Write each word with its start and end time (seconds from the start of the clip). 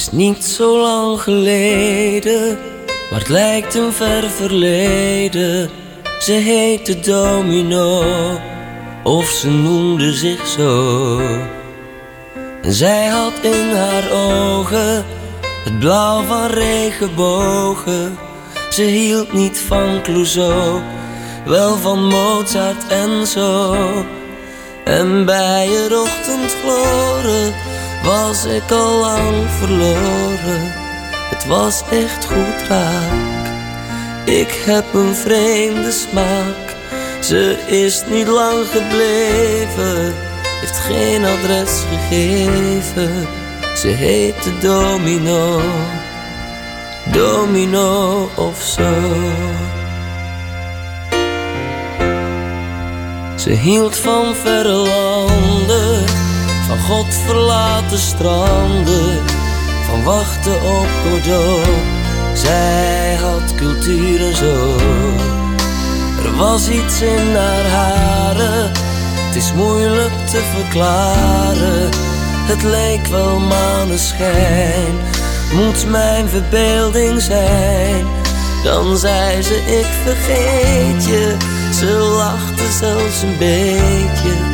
is 0.00 0.10
niet 0.10 0.44
zo 0.44 0.80
lang 0.80 1.20
geleden, 1.20 2.58
maar 3.10 3.18
het 3.18 3.28
lijkt 3.28 3.74
een 3.74 3.92
ver 3.92 4.30
verleden. 4.30 5.70
Ze 6.20 6.32
heette 6.32 7.00
Domino, 7.00 8.02
of 9.04 9.26
ze 9.26 9.48
noemde 9.50 10.12
zich 10.12 10.46
zo. 10.46 11.18
En 12.62 12.72
zij 12.72 13.06
had 13.06 13.32
in 13.42 13.74
haar 13.74 14.10
ogen 14.12 15.04
het 15.64 15.78
blauw 15.78 16.22
van 16.22 16.46
regenbogen. 16.46 18.18
Ze 18.70 18.82
hield 18.82 19.32
niet 19.32 19.58
van 19.58 20.02
Clouseau, 20.02 20.80
wel 21.44 21.76
van 21.76 22.04
Mozart 22.04 22.86
en 22.88 23.26
zo. 23.26 23.76
En 24.84 25.24
bij 25.24 25.68
het 25.68 25.92
ochtendgloren 25.92 27.54
was 28.02 28.44
ik 28.44 28.70
al 28.70 28.98
lang 28.98 29.50
verloren. 29.58 30.72
Het 31.30 31.46
was 31.46 31.82
echt 31.90 32.24
goed 32.24 32.68
raak. 32.68 33.48
Ik 34.24 34.62
heb 34.64 34.94
een 34.94 35.14
vreemde 35.14 35.90
smaak. 35.90 36.76
Ze 37.20 37.56
is 37.66 38.02
niet 38.10 38.28
lang 38.28 38.66
gebleven, 38.66 40.14
heeft 40.60 40.78
geen 40.78 41.24
adres 41.24 41.82
gegeven. 41.90 43.26
Ze 43.76 43.88
heette 43.88 44.58
Domino, 44.58 45.60
Domino 47.12 48.28
of 48.36 48.62
zo. 48.62 48.92
Ze 53.36 53.50
hield 53.50 53.96
van 53.96 54.34
verre 54.34 54.72
landen, 54.72 56.04
van 56.70 56.78
God 56.78 57.14
verlaten 57.26 57.98
stranden, 57.98 59.24
van 59.86 60.04
wachten 60.04 60.54
op 60.54 60.88
Godot. 61.02 61.66
Zij 62.34 63.14
had 63.14 63.54
cultuur 63.54 64.26
en 64.26 64.36
zo. 64.36 64.76
Er 66.24 66.36
was 66.36 66.68
iets 66.68 67.00
in 67.00 67.36
haar 67.36 67.66
haren, 67.66 68.70
het 69.26 69.36
is 69.36 69.52
moeilijk 69.52 70.12
te 70.30 70.42
verklaren. 70.54 71.90
Het 72.46 72.62
leek 72.62 73.06
wel 73.06 73.38
maneschijn, 73.38 74.94
moet 75.52 75.86
mijn 75.86 76.28
verbeelding 76.28 77.22
zijn. 77.22 78.06
Dan 78.64 78.96
zei 78.96 79.42
ze, 79.42 79.54
ik 79.54 79.88
vergeet 80.04 81.04
je 81.04 81.36
ze 81.74 81.86
lachte 82.16 82.72
zelfs 82.78 83.22
een 83.22 83.38
beetje. 83.38 84.49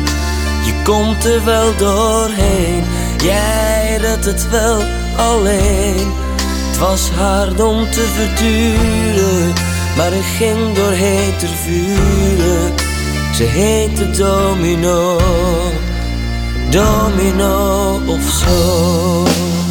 Komt 0.87 1.25
er 1.25 1.45
wel 1.45 1.75
doorheen, 1.77 2.83
jij 3.23 3.97
redt 3.97 4.25
het 4.25 4.49
wel 4.49 4.81
alleen. 5.17 6.11
Het 6.67 6.77
was 6.77 7.09
hard 7.09 7.59
om 7.59 7.91
te 7.91 8.05
verduren, 8.15 9.53
maar 9.97 10.13
ik 10.13 10.23
ging 10.37 10.75
doorheen 10.75 11.37
ter 11.37 11.49
vuren. 11.49 12.73
Ze 13.35 13.43
heette 13.43 14.09
Domino, 14.09 15.19
Domino 16.69 18.01
of 18.05 18.43
zo. 18.45 19.66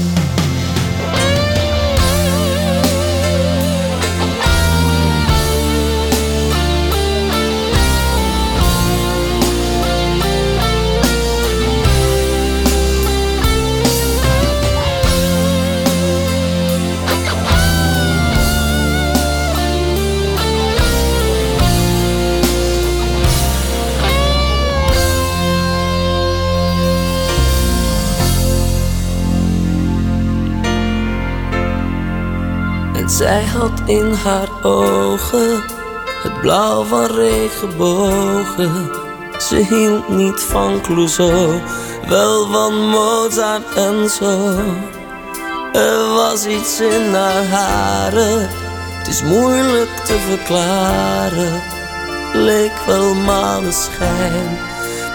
Zij 33.16 33.44
had 33.44 33.80
in 33.84 34.12
haar 34.12 34.48
ogen 34.62 35.62
het 36.22 36.40
blauw 36.40 36.84
van 36.84 37.06
regenbogen. 37.06 38.90
Ze 39.38 39.56
hield 39.68 40.08
niet 40.08 40.40
van 40.40 40.80
Clouseau, 40.80 41.60
wel 42.08 42.46
van 42.52 42.88
Mozart 42.88 43.74
en 43.74 44.10
zo. 44.10 44.54
Er 45.72 46.14
was 46.14 46.46
iets 46.46 46.80
in 46.80 47.14
haar 47.14 47.46
haren, 47.46 48.48
het 48.98 49.08
is 49.08 49.22
moeilijk 49.22 49.96
te 50.04 50.18
verklaren. 50.28 51.62
Leek 52.32 52.84
wel 52.86 53.14
maneschijn, 53.14 54.58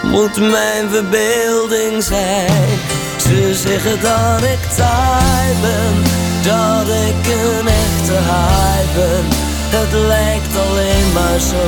moet 0.02 0.36
mijn 0.36 0.90
verbeelding 0.90 2.02
zijn. 2.02 2.78
Ze 3.18 3.54
zeggen 3.54 4.00
dat 4.00 4.42
ik 4.42 4.60
taai 4.76 5.54
ben 5.60 6.21
dat 6.42 6.88
ik 6.88 7.26
een 7.26 7.68
echte 7.68 8.16
haai 8.30 8.84
ben. 8.94 9.24
Het 9.76 9.92
lijkt 9.92 10.56
alleen 10.56 11.12
maar 11.12 11.40
zo. 11.40 11.66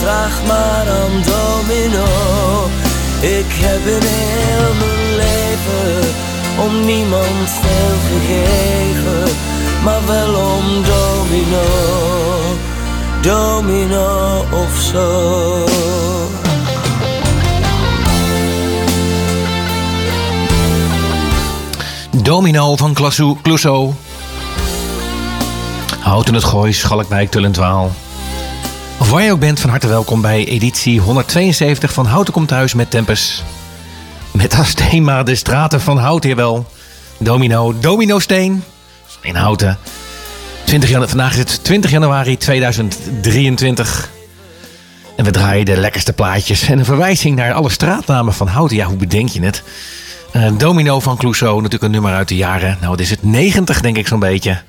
Vraag 0.00 0.42
maar 0.46 0.86
aan 1.00 1.22
Domino. 1.32 2.06
Ik 3.20 3.50
heb 3.64 3.86
in 3.86 4.06
heel 4.06 4.74
mijn 4.82 5.16
leven 5.16 6.14
om 6.64 6.84
niemand 6.84 7.50
veel 7.60 7.96
gegeven, 8.10 9.36
maar 9.84 10.06
wel 10.06 10.34
om 10.34 10.82
Domino. 10.82 11.66
Domino 13.20 14.44
of 14.50 14.80
zo. 14.92 15.64
Domino 22.24 22.76
van 22.76 22.94
Clouseau. 23.42 23.92
Houten 26.00 26.34
het 26.34 26.44
Gooi, 26.44 26.72
Schalkwijk, 26.72 27.30
Tullentwaal. 27.30 27.92
Of 28.98 29.10
waar 29.10 29.22
je 29.22 29.32
ook 29.32 29.40
bent, 29.40 29.60
van 29.60 29.70
harte 29.70 29.86
welkom 29.86 30.20
bij 30.20 30.46
editie 30.46 31.00
172 31.00 31.92
van 31.92 32.06
Houten 32.06 32.32
komt 32.32 32.48
thuis 32.48 32.74
met 32.74 32.90
Tempus. 32.90 33.42
Met 34.30 34.54
als 34.54 34.74
thema 34.74 35.22
de 35.22 35.34
straten 35.34 35.80
van 35.80 35.98
Houten, 35.98 36.36
wel. 36.36 36.66
Domino, 37.18 37.78
Domino-steen 37.78 38.64
in 39.20 39.34
Houten. 39.34 39.78
20 40.64 40.90
jan 40.90 41.08
vandaag 41.08 41.32
is 41.32 41.38
het 41.38 41.64
20 41.64 41.90
januari 41.90 42.36
2023. 42.36 44.10
En 45.16 45.24
we 45.24 45.30
draaien 45.30 45.64
de 45.64 45.76
lekkerste 45.76 46.12
plaatjes 46.12 46.68
en 46.68 46.78
een 46.78 46.84
verwijzing 46.84 47.36
naar 47.36 47.52
alle 47.52 47.70
straatnamen 47.70 48.34
van 48.34 48.46
Houten. 48.46 48.76
Ja, 48.76 48.86
hoe 48.86 48.96
bedenk 48.96 49.28
je 49.28 49.42
het? 49.42 49.62
Uh, 50.36 50.50
Domino 50.56 51.00
van 51.00 51.16
Clouseau, 51.16 51.54
natuurlijk 51.56 51.82
een 51.82 51.90
nummer 51.90 52.12
uit 52.12 52.28
de 52.28 52.36
jaren. 52.36 52.76
Nou, 52.78 52.90
wat 52.90 53.00
is 53.00 53.10
het? 53.10 53.22
90 53.22 53.80
denk 53.80 53.96
ik 53.96 54.06
zo'n 54.06 54.18
beetje. 54.18 54.62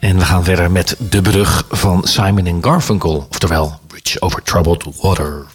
En 0.00 0.18
we 0.18 0.24
gaan 0.24 0.44
verder 0.44 0.70
met 0.70 0.96
de 0.98 1.22
brug 1.22 1.64
van 1.70 2.04
Simon 2.04 2.58
Garfunkel. 2.64 3.26
Oftewel, 3.30 3.80
Bridge 3.86 4.20
over 4.20 4.42
Troubled 4.42 4.84
Water. 5.00 5.46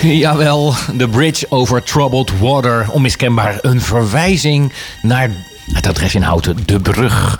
Jawel, 0.22 0.74
The 0.96 1.08
Bridge 1.08 1.46
Over 1.48 1.82
Troubled 1.82 2.38
Water. 2.38 2.86
Onmiskenbaar 2.90 3.58
een 3.60 3.80
verwijzing 3.80 4.72
naar 5.02 5.30
het 5.72 5.86
adres 5.86 6.14
in 6.14 6.22
Houten, 6.22 6.56
De 6.64 6.80
Brug. 6.80 7.38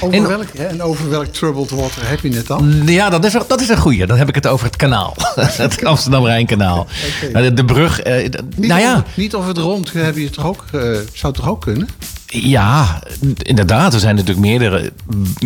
Over 0.00 0.14
En- 0.18 0.28
welk, 0.28 0.46
hè, 0.56 0.64
en 0.64 0.82
over 0.82 1.10
welk 1.10 1.26
troubled 1.26 1.70
water 1.70 2.08
heb 2.08 2.20
je 2.20 2.32
het 2.36 2.46
dan? 2.46 2.82
Ja, 2.86 3.10
dat 3.10 3.24
is, 3.24 3.36
dat 3.48 3.60
is 3.60 3.68
een 3.68 3.76
goeie. 3.76 4.06
Dan 4.06 4.18
heb 4.18 4.28
ik 4.28 4.34
het 4.34 4.46
over 4.46 4.66
het 4.66 4.76
kanaal. 4.76 5.16
het 5.36 5.84
Amsterdam-Rijnkanaal. 5.84 6.86
Oké. 7.24 7.42
De, 7.42 7.54
de 7.54 7.64
brug, 7.64 8.00
eh, 8.00 8.22
Niet, 8.56 8.68
nou 8.68 8.80
ja, 8.80 9.04
niet 9.14 9.34
over 9.34 9.48
het 9.48 9.58
rond 9.58 9.92
heb 9.92 10.16
je 10.16 10.24
het 10.24 10.32
toch 10.32 10.46
ook, 10.46 10.64
eh, 10.72 10.80
zou 10.80 11.04
het 11.20 11.34
toch 11.34 11.48
ook 11.48 11.60
kunnen? 11.60 11.88
Ja, 12.26 13.02
inderdaad. 13.36 13.94
Er 13.94 14.00
zijn 14.00 14.14
natuurlijk 14.14 14.46
meerdere. 14.46 14.92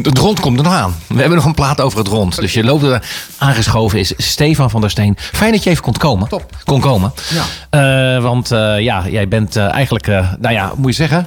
Het 0.03 0.19
rond 0.19 0.41
komt 0.41 0.59
er 0.59 0.65
nog 0.65 0.73
aan. 0.73 0.95
We 1.07 1.19
hebben 1.19 1.37
nog 1.37 1.45
een 1.45 1.55
plaat 1.55 1.81
over 1.81 1.99
het 1.99 2.09
rond. 2.09 2.41
Dus 2.41 2.53
je 2.53 2.65
loopt 2.65 2.83
er 2.83 3.03
aangeschoven 3.39 3.99
is 3.99 4.13
Stefan 4.17 4.71
van 4.71 4.81
der 4.81 4.91
Steen. 4.91 5.17
Fijn 5.19 5.53
dat 5.53 5.63
je 5.63 5.71
even 5.71 5.83
kon 5.83 5.93
komen. 5.93 6.29
Top. 6.29 6.57
Kon 6.65 6.81
komen. 6.81 7.13
Ja. 7.31 8.17
Eh, 8.17 8.23
want 8.23 8.51
eh, 8.51 8.81
ja, 8.81 9.09
jij 9.09 9.29
bent 9.29 9.57
eh, 9.57 9.73
eigenlijk, 9.73 10.07
nou 10.41 10.51
ja, 10.51 10.73
moet 10.77 10.91
je 10.91 11.03
zeggen... 11.03 11.27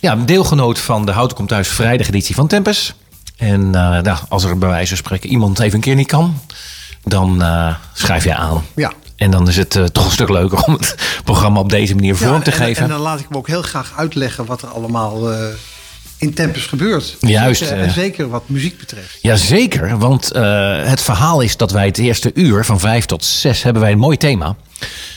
Ja, 0.00 0.16
deelgenoot 0.16 0.78
van 0.78 1.06
de 1.06 1.12
Houten 1.12 1.36
Komt 1.36 1.48
Thuis 1.48 1.68
vrijdageditie 1.68 2.34
van 2.34 2.46
Tempus. 2.46 2.94
En 3.36 3.70
nou, 3.70 4.16
als 4.28 4.44
er 4.44 4.58
bij 4.58 4.68
wijze 4.68 4.88
van 4.88 4.96
spreken 4.96 5.30
iemand 5.30 5.58
even 5.58 5.74
een 5.74 5.80
keer 5.80 5.94
niet 5.94 6.06
kan... 6.06 6.40
dan 7.02 7.42
schrijf 7.92 8.24
je 8.24 8.34
aan. 8.34 8.64
Ja. 8.74 8.92
En 9.24 9.30
dan 9.30 9.48
is 9.48 9.56
het 9.56 9.76
eh, 9.76 9.84
toch 9.84 10.04
een 10.04 10.10
stuk 10.10 10.28
leuker 10.28 10.62
om 10.64 10.72
het 10.72 10.96
programma 11.24 11.60
op 11.60 11.70
deze 11.70 11.94
manier 11.94 12.16
vorm 12.16 12.32
Ja, 12.32 12.40
te 12.40 12.50
en, 12.50 12.56
geven. 12.56 12.82
En 12.82 12.88
dan 12.88 13.00
laat 13.00 13.20
ik 13.20 13.28
me 13.28 13.36
ook 13.36 13.46
heel 13.46 13.62
graag 13.62 13.92
uitleggen 13.96 14.46
wat 14.46 14.62
er 14.62 14.68
allemaal 14.68 15.32
eh, 15.32 15.38
in 16.18 16.34
Tempus 16.34 16.66
gebeurt. 16.66 17.16
Juist, 17.20 17.60
Dus, 17.60 17.70
en 17.70 17.90
zeker 17.90 18.28
wat 18.28 18.48
muziek 18.48 18.78
betreft. 18.78 19.18
Jazeker, 19.20 19.98
want 19.98 20.30
het 20.84 21.00
verhaal 21.00 21.40
is 21.40 21.56
dat 21.56 21.70
wij 21.70 21.86
het 21.86 21.98
eerste 21.98 22.30
uur 22.34 22.64
van 22.64 22.80
vijf 22.80 23.04
tot 23.04 23.24
zes 23.24 23.62
hebben 23.62 23.82
wij 23.82 23.92
een 23.92 23.98
mooi 23.98 24.16
thema. 24.16 24.56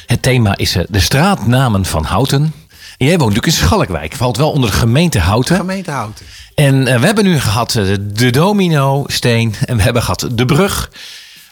Het 0.06 0.22
thema 0.22 0.58
is 0.58 0.78
de 0.90 1.00
straatnamen 1.00 1.86
van 1.86 2.04
Houten. 2.04 2.54
En 2.98 3.06
jij 3.06 3.18
woont 3.18 3.34
natuurlijk 3.34 3.60
in 3.60 3.66
Schalkwijk, 3.66 4.16
valt 4.16 4.38
wel 4.38 4.52
onder 4.52 4.70
de 4.70 4.76
gemeente 4.76 5.20
Houten. 5.20 5.56
Gemeente 5.56 5.92
Houten. 5.92 6.26
En 6.56 6.84
we 6.84 7.06
hebben 7.06 7.24
nu 7.24 7.40
gehad 7.40 7.76
eh, 7.76 7.84
de 8.00 8.30
domino 8.30 9.04
steen 9.08 9.56
en 9.66 9.78
we 9.78 9.84
hebben 9.84 10.02
gehad 10.02 10.28
de 10.32 10.46
brug. 10.46 10.90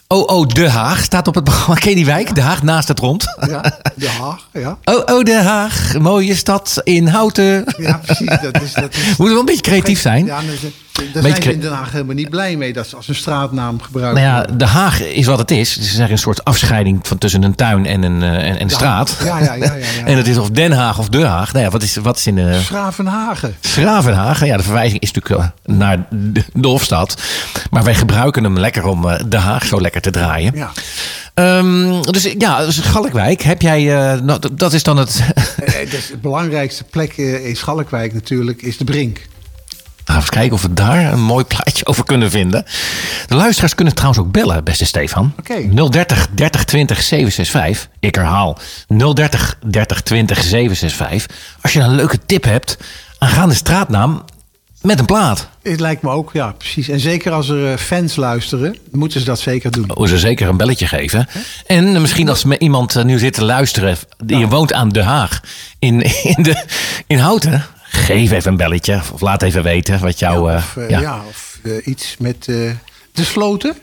Oh, 0.08 0.26
oh, 0.26 0.46
De 0.46 0.68
Haag 0.70 1.02
staat 1.02 1.28
op 1.28 1.34
het 1.34 1.44
programma. 1.44 1.80
Ken 1.80 1.94
die 1.94 2.04
wijk? 2.06 2.34
De 2.34 2.40
Haag 2.40 2.62
naast 2.62 2.88
het 2.88 2.98
rond. 2.98 3.24
Ja, 3.48 3.60
De 3.94 4.08
Haag, 4.08 4.48
ja. 4.52 4.78
Oh, 4.84 5.02
oh, 5.16 5.22
Den 5.22 5.44
Haag. 5.44 5.98
Mooie 5.98 6.34
stad 6.34 6.80
in 6.84 7.06
Houten. 7.06 7.64
Ja, 7.78 8.00
precies. 8.04 8.26
Dat 8.42 8.62
is, 8.62 8.72
dat 8.72 8.94
is, 8.94 9.16
Moet 9.16 9.28
wel 9.28 9.38
een 9.38 9.44
beetje 9.44 9.62
creatief 9.62 10.00
zijn. 10.00 10.26
Ja, 10.26 10.40
daar 11.12 11.22
zijn- 11.22 11.42
ze 11.42 11.52
in 11.52 11.60
Den 11.60 11.72
Haag 11.72 11.92
helemaal 11.92 12.14
niet 12.14 12.30
blij 12.30 12.56
mee 12.56 12.72
dat 12.72 12.86
ze 12.86 12.96
als 12.96 13.08
een 13.08 13.14
straatnaam 13.14 13.80
gebruiken. 13.82 14.22
Nou 14.22 14.36
ja, 14.36 14.56
Den 14.56 14.68
Haag 14.68 15.02
is 15.02 15.26
wat 15.26 15.38
het 15.38 15.50
is. 15.50 15.68
Het 15.68 15.78
is 15.78 15.84
eigenlijk 15.84 16.12
een 16.12 16.18
soort 16.18 16.44
afscheiding 16.44 17.06
van 17.06 17.18
tussen 17.18 17.42
een 17.42 17.54
tuin 17.54 17.86
en 17.86 18.02
een, 18.02 18.22
eh, 18.22 18.48
en, 18.48 18.58
en 18.58 18.70
straat. 18.70 19.16
Ja, 19.24 19.38
ja, 19.38 19.54
ja, 19.54 19.64
ja, 19.64 19.74
ja. 19.74 20.04
En 20.10 20.16
het 20.16 20.26
is 20.26 20.36
of 20.36 20.50
Den 20.50 20.72
Haag 20.72 20.98
of 20.98 21.08
De 21.08 21.24
Haag. 21.24 21.52
Nou 21.52 21.64
ja, 21.64 21.70
wat 21.70 21.82
is, 21.82 21.96
wat 21.96 22.16
is 22.16 22.26
in 22.26 22.34
de 22.34 22.60
Schravenhagen. 22.64 23.56
Schravenhagen? 23.60 24.46
Ja, 24.46 24.56
de 24.56 24.62
verwijzing 24.62 25.00
is 25.00 25.12
natuurlijk 25.12 25.44
eh, 25.64 25.76
naar 25.76 26.06
de, 26.10 26.44
de 26.52 26.68
Hofstad. 26.68 27.22
Maar 27.70 27.84
wij 27.84 27.94
gebruiken 27.94 28.44
hem 28.44 28.58
lekker 28.58 28.84
om 28.84 29.08
eh, 29.08 29.20
De 29.28 29.36
Haag 29.38 29.66
zo 29.66 29.80
lekker 29.80 30.00
te 30.00 30.10
draaien. 30.10 30.52
Ja. 30.54 30.72
Ehm, 31.34 32.02
dus 32.02 32.34
ja, 32.38 32.64
dus 32.64 32.82
Schalkwijk, 32.82 33.42
heb 33.42 33.62
jij, 33.62 34.12
eh, 34.12 34.20
nou, 34.20 34.40
dat 34.52 34.72
is 34.72 34.82
dan 34.82 34.96
het... 34.96 35.22
Eh, 35.56 35.90
dus 35.90 36.06
de 36.06 36.16
belangrijkste 36.16 36.84
plek 36.84 37.12
eh, 37.18 37.46
in 37.46 37.56
Schalkwijk 37.56 38.14
natuurlijk 38.14 38.62
is 38.62 38.76
de 38.76 38.84
Brink. 38.84 39.20
We 40.14 40.20
eens 40.20 40.30
kijken 40.30 40.52
of 40.52 40.62
we 40.62 40.72
daar 40.72 41.12
een 41.12 41.22
mooi 41.22 41.44
plaatje 41.44 41.86
over 41.86 42.04
kunnen 42.04 42.30
vinden. 42.30 42.64
De 43.26 43.34
luisteraars 43.34 43.74
kunnen 43.74 43.94
trouwens 43.94 44.20
ook 44.20 44.32
bellen, 44.32 44.64
beste 44.64 44.84
Stefan. 44.84 45.32
Oké. 45.38 45.88
030 45.90 46.28
30 46.34 46.64
20 46.64 47.02
765. 47.02 47.88
Ik 48.00 48.14
herhaal 48.14 48.58
030 48.86 49.58
30 49.66 50.02
20 50.02 50.42
765. 50.42 51.36
Als 51.60 51.72
je 51.72 51.80
een 51.80 51.94
leuke 51.94 52.18
tip 52.26 52.44
hebt, 52.44 52.76
aangaande 53.18 53.54
straatnaam 53.54 54.24
met 54.86 54.98
een 54.98 55.04
plaat. 55.04 55.48
Het 55.62 55.80
lijkt 55.80 56.02
me 56.02 56.10
ook, 56.10 56.30
ja, 56.32 56.52
precies. 56.52 56.88
En 56.88 57.00
zeker 57.00 57.32
als 57.32 57.48
er 57.48 57.72
eh, 57.72 57.78
fans 57.78 58.16
luisteren, 58.16 58.76
moeten 58.90 59.20
ze 59.20 59.26
dat 59.26 59.40
zeker 59.40 59.70
doen. 59.70 59.84
Moeten 59.86 60.08
ze 60.08 60.18
zeker 60.18 60.48
een 60.48 60.56
belletje 60.56 60.86
geven. 60.86 61.28
En 61.66 62.00
misschien 62.00 62.28
als 62.28 62.44
iemand 62.44 62.96
eh, 62.96 63.04
nu 63.04 63.18
zit 63.18 63.32
te 63.32 63.44
luisteren, 63.44 63.96
die 64.24 64.46
woont 64.46 64.72
aan 64.72 64.88
De 64.88 65.02
Haag, 65.02 65.40
in, 65.78 66.02
in, 66.36 66.42
de, 66.42 66.64
in 67.06 67.18
Houten, 67.18 67.64
geef 67.88 68.30
even 68.32 68.50
een 68.50 68.56
belletje. 68.56 69.00
Of 69.12 69.20
laat 69.20 69.42
even 69.42 69.62
weten 69.62 70.00
wat 70.00 70.18
jouw... 70.18 70.48
eh, 70.48 70.56
Of, 70.56 70.76
eh, 70.76 70.88
ja. 70.90 71.00
ja. 71.00 71.20
of 71.28 71.58
eh, 71.62 71.72
iets 71.86 72.16
met 72.18 72.36
eh, 72.48 72.70
de 73.12 73.24
sloten. 73.24 73.76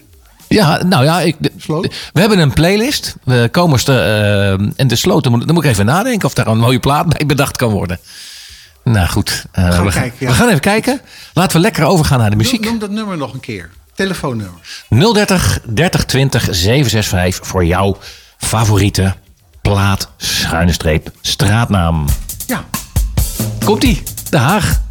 Ja, 0.47 0.83
nou 0.83 1.03
ja, 1.03 1.19
ik, 1.21 1.35
Sloot? 1.57 1.95
we 2.13 2.19
hebben 2.19 2.39
een 2.39 2.53
playlist. 2.53 3.15
We 3.23 3.47
komen 3.51 3.79
eh, 3.85 4.51
en 4.51 4.87
de 4.87 4.95
sloten, 4.95 5.31
moet- 5.31 5.45
dan 5.45 5.53
moet 5.55 5.63
ik 5.63 5.69
even 5.69 5.85
nadenken 5.85 6.27
of 6.27 6.33
daar 6.33 6.47
een 6.47 6.57
mooie 6.57 6.79
plaat 6.79 7.07
bij 7.17 7.25
bedacht 7.25 7.57
kan 7.57 7.69
worden. 7.69 7.99
Nou 8.83 9.07
goed, 9.07 9.45
eh, 9.51 9.71
Gaan 9.71 9.85
we, 9.85 9.91
kijken, 9.91 10.15
ja. 10.19 10.27
we 10.27 10.33
gaan 10.33 10.47
even 10.47 10.59
kijken. 10.59 11.01
Laten 11.33 11.55
we 11.55 11.61
lekker 11.61 11.83
overgaan 11.85 12.19
naar 12.19 12.29
de 12.29 12.35
muziek. 12.35 12.65
noem 12.65 12.79
dat 12.79 12.89
nummer 12.89 13.17
nog 13.17 13.33
een 13.33 13.39
keer. 13.39 13.69
Telefoonnummer. 13.95 14.59
030 14.89 15.59
30 15.65 16.05
20 16.05 16.47
765 16.51 17.47
voor 17.47 17.65
jouw 17.65 17.97
favoriete 18.37 19.13
plaat, 19.61 20.09
schuine 20.17 20.71
streep, 20.71 21.09
straatnaam. 21.21 22.05
Ja. 22.47 22.65
Komt-ie, 23.65 24.03
De 24.29 24.37
Haag, 24.37 24.81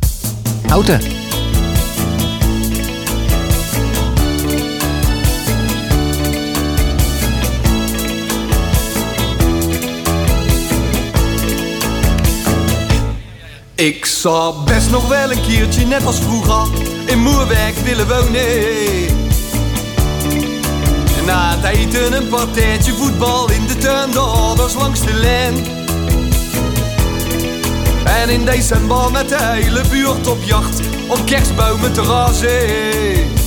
Houten. 0.67 1.01
Ik 13.75 14.05
zou 14.05 14.55
best 14.65 14.91
nog 14.91 15.09
wel 15.09 15.31
een 15.33 15.43
keertje, 15.43 15.87
net 15.87 16.07
als 16.07 16.19
vroeger, 16.21 16.67
in 17.07 17.23
Moerwijk 17.23 17.77
willen 17.77 18.09
wonen. 18.09 19.21
Na 21.27 21.57
het 21.57 21.77
eten 21.77 22.13
een 22.13 22.29
partijtje 22.29 22.93
voetbal 22.93 23.51
in 23.51 23.67
de 23.67 23.77
tuin, 23.77 24.13
langs 24.79 25.01
de 25.01 25.13
lijn. 25.13 25.82
En 28.05 28.29
in 28.29 28.45
december 28.45 29.11
met 29.11 29.29
de 29.29 29.39
hele 29.41 29.81
buurt 29.91 30.29
op 30.29 30.43
jacht, 30.45 30.81
op 31.07 31.27
kerstbomen 31.27 31.93
te 31.93 32.03
razen. 32.03 33.41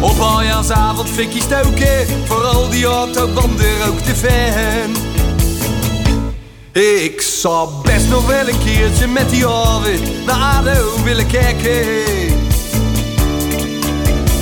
Op 0.00 0.20
aljaarsavond 0.20 1.10
fikkie 1.10 1.42
stoken, 1.42 2.06
vooral 2.24 2.68
die 2.68 2.84
autobanden 2.84 3.86
ook 3.88 3.98
te 3.98 4.14
fan. 4.14 4.96
Ik 6.82 7.20
zou 7.20 7.68
best 7.82 8.08
nog 8.08 8.26
wel 8.26 8.48
een 8.48 8.58
keertje 8.64 9.06
met 9.06 9.30
die 9.30 9.46
Arvid 9.46 10.00
naar 10.26 10.36
ADO 10.36 11.02
willen 11.04 11.26
kijken. 11.26 12.04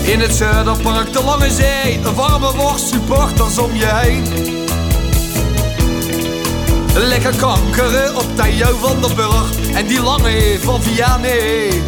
In 0.02 0.20
het 0.20 0.34
Zuiderpark, 0.34 1.12
de 1.12 1.22
Lange 1.24 1.50
Zee, 1.50 2.00
een 2.04 2.14
warme 2.14 2.52
worst, 2.56 2.88
supporters 2.88 3.58
om 3.58 3.74
je 3.74 3.86
heen. 3.86 4.53
Lekker 6.96 7.34
kankeren 7.36 8.16
op 8.16 8.36
Theo 8.36 8.76
van 8.80 9.00
der 9.00 9.14
Burg 9.14 9.50
en 9.74 9.86
die 9.86 10.02
lange 10.02 10.58
van 10.62 10.82
Vianney. 10.82 11.82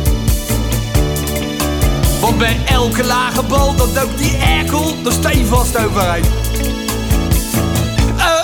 Want 2.21 2.39
bij 2.39 2.61
elke 2.65 3.05
lage 3.05 3.43
bal, 3.43 3.75
dat 3.75 3.95
duikt 3.95 4.19
die 4.19 4.37
erkel 4.37 4.95
er 5.05 5.13
steenvast 5.13 5.77
overheen. 5.77 6.25
Oh, 8.19 8.43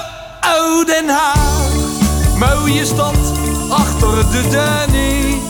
oh, 0.54 0.86
Den 0.86 1.08
Haag, 1.08 1.72
mooie 2.38 2.84
stad 2.84 3.16
achter 3.68 4.30
de 4.30 4.48
Danny. 4.50 5.40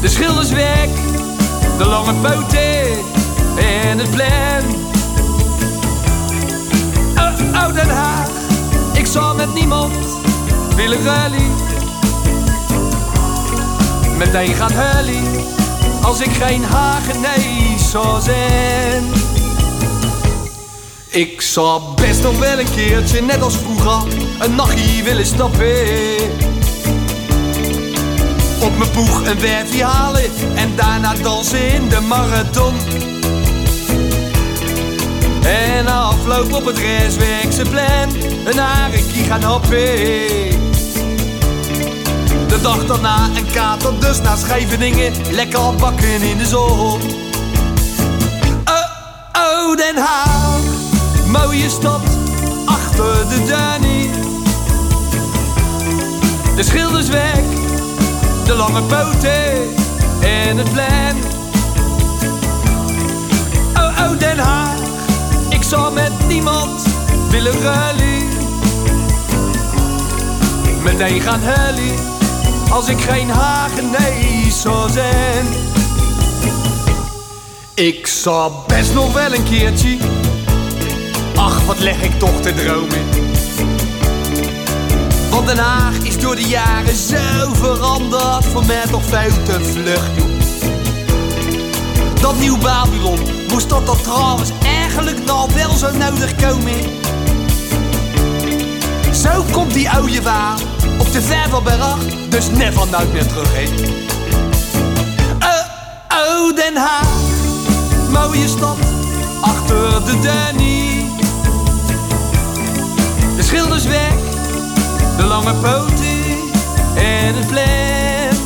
De 0.00 0.08
Schildersweg, 0.08 0.88
de 1.78 1.84
lange 1.84 2.12
poten 2.12 2.98
en 3.56 3.98
het 3.98 4.10
plein. 4.10 4.64
Oh, 7.16 7.62
oh, 7.62 7.74
Den 7.74 7.90
Haag, 7.90 8.28
zou 9.12 9.36
met 9.36 9.54
niemand 9.54 9.94
willen 10.76 11.04
rally. 11.04 11.50
Meteen 14.16 14.54
gaat 14.54 14.72
hully, 14.72 15.44
als 16.02 16.20
ik 16.20 16.30
geen 16.30 16.64
Hagenees 16.64 17.90
zou 17.90 18.20
zijn. 18.20 19.04
Ik 21.08 21.40
zou 21.40 21.82
best 21.94 22.22
nog 22.22 22.38
wel 22.38 22.58
een 22.58 22.70
keertje, 22.74 23.22
net 23.22 23.42
als 23.42 23.56
vroeger, 23.56 24.12
een 24.38 24.54
nachtje 24.54 25.02
willen 25.02 25.26
stappen. 25.26 25.86
Op 28.60 28.78
mijn 28.78 28.90
poeg 28.90 29.26
een 29.26 29.40
werfje 29.40 29.84
halen 29.84 30.30
en 30.54 30.76
daarna 30.76 31.14
dansen 31.14 31.72
in 31.72 31.88
de 31.88 32.00
marathon. 32.00 32.74
En 35.42 35.86
afloop 35.86 36.52
op 36.52 36.64
het 36.64 36.78
restwerkse 36.78 37.62
plan 37.62 38.14
een 38.44 38.58
harekie 38.58 39.24
gaan 39.24 39.42
happen. 39.42 40.60
De 42.48 42.58
dag 42.62 42.86
daarna 42.86 43.28
een 43.36 43.50
kater, 43.52 44.00
dus 44.00 44.20
naar 44.20 44.36
Scheveningen, 44.36 45.12
lekker 45.30 45.74
bakken 45.74 46.22
in 46.22 46.38
de 46.38 46.46
zon. 46.46 47.00
Oh, 48.64 48.90
oh, 49.32 49.76
Den 49.76 49.96
Haag, 49.96 50.60
mooie 51.26 51.70
stad 51.70 52.00
achter 52.64 53.28
de 53.28 53.44
Danny. 53.48 54.10
De 56.56 56.62
Schildersweg, 56.62 57.40
de 58.46 58.54
lange 58.54 58.82
poten 58.82 59.74
en 60.20 60.56
het 60.56 60.72
plein. 60.72 61.31
Zou 65.72 65.92
met 65.92 66.12
niemand 66.28 66.82
willen 67.30 67.60
rally. 67.62 68.22
Meteen 70.82 71.20
gaan 71.20 71.40
hully, 71.42 71.94
als 72.70 72.88
ik 72.88 73.00
geen 73.00 73.30
Hagenees 73.30 74.60
zou 74.60 74.90
zijn. 74.90 75.46
Ik 77.74 78.06
zou 78.06 78.52
best 78.66 78.94
nog 78.94 79.12
wel 79.12 79.34
een 79.34 79.44
keertje. 79.44 79.96
Ach, 81.36 81.64
wat 81.64 81.78
leg 81.78 82.02
ik 82.02 82.18
toch 82.18 82.40
te 82.40 82.54
dromen. 82.54 83.08
Want 85.30 85.46
Den 85.46 85.58
Haag 85.58 85.96
is 85.96 86.18
door 86.18 86.34
de 86.34 86.48
jaren 86.48 86.96
zo 86.96 87.52
veranderd. 87.52 88.44
Voor 88.44 88.66
mij 88.66 88.84
toch 88.90 89.04
veel 89.04 89.42
te 89.44 89.60
vlug. 89.72 90.02
Dat 92.20 92.38
nieuw 92.38 92.58
Babylon, 92.58 93.18
moest 93.48 93.68
dat 93.68 93.86
dat 93.86 94.02
trouwens 94.02 94.50
eigenlijk 94.92 95.26
nou 95.26 95.50
wel 95.54 95.76
zo 95.76 95.96
nodig 95.96 96.34
komen? 96.34 96.80
Zo 99.14 99.44
komt 99.50 99.74
die 99.74 99.90
oude 99.90 100.22
waar 100.22 100.58
op 100.98 101.12
de 101.12 101.22
Vervelberg, 101.22 101.96
dus 102.28 102.50
never 102.50 102.88
nooit 102.90 103.12
meer 103.12 103.26
terug 103.26 103.52
heen. 103.52 104.06
Oh, 105.40 105.66
oh, 106.08 106.56
Den 106.56 106.76
Haag, 106.76 107.08
mooie 108.10 108.48
stad, 108.48 108.76
achter 109.40 110.04
de 110.04 110.20
Danny. 110.22 111.04
De 113.36 113.42
Schildersweg, 113.42 114.14
de 115.16 115.22
lange 115.22 115.54
poten 115.54 116.38
en 116.94 117.34
het 117.34 117.46
plein. 117.46 118.36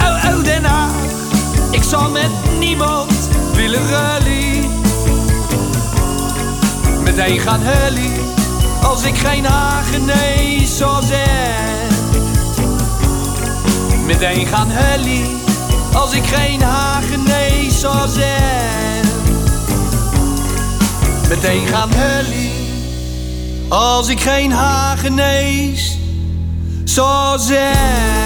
Oh, 0.00 0.24
oh, 0.24 0.44
Den 0.44 0.64
Haag, 0.64 0.92
ik 1.70 1.82
zal 1.82 2.10
met 2.10 2.30
niemand 2.58 3.19
Meteen 7.20 7.40
gaan 7.40 7.60
hully, 7.62 8.10
als 8.82 9.02
ik 9.02 9.16
geen 9.18 9.44
Hagenees 9.44 10.76
zou 10.76 11.04
zijn. 11.04 11.88
Meteen 14.06 14.46
gaan 14.46 14.68
hully, 14.70 15.26
als 15.92 16.12
ik 16.12 16.24
geen 16.26 16.62
Hagenees 16.62 17.80
zou 17.80 18.08
zijn. 18.08 19.04
Meteen 21.28 21.66
gaan 21.66 21.90
hully, 21.92 22.50
als 23.68 24.08
ik 24.08 24.20
geen 24.20 24.52
Hagenees 24.52 25.98
zou 26.84 27.38
zijn. 27.38 28.19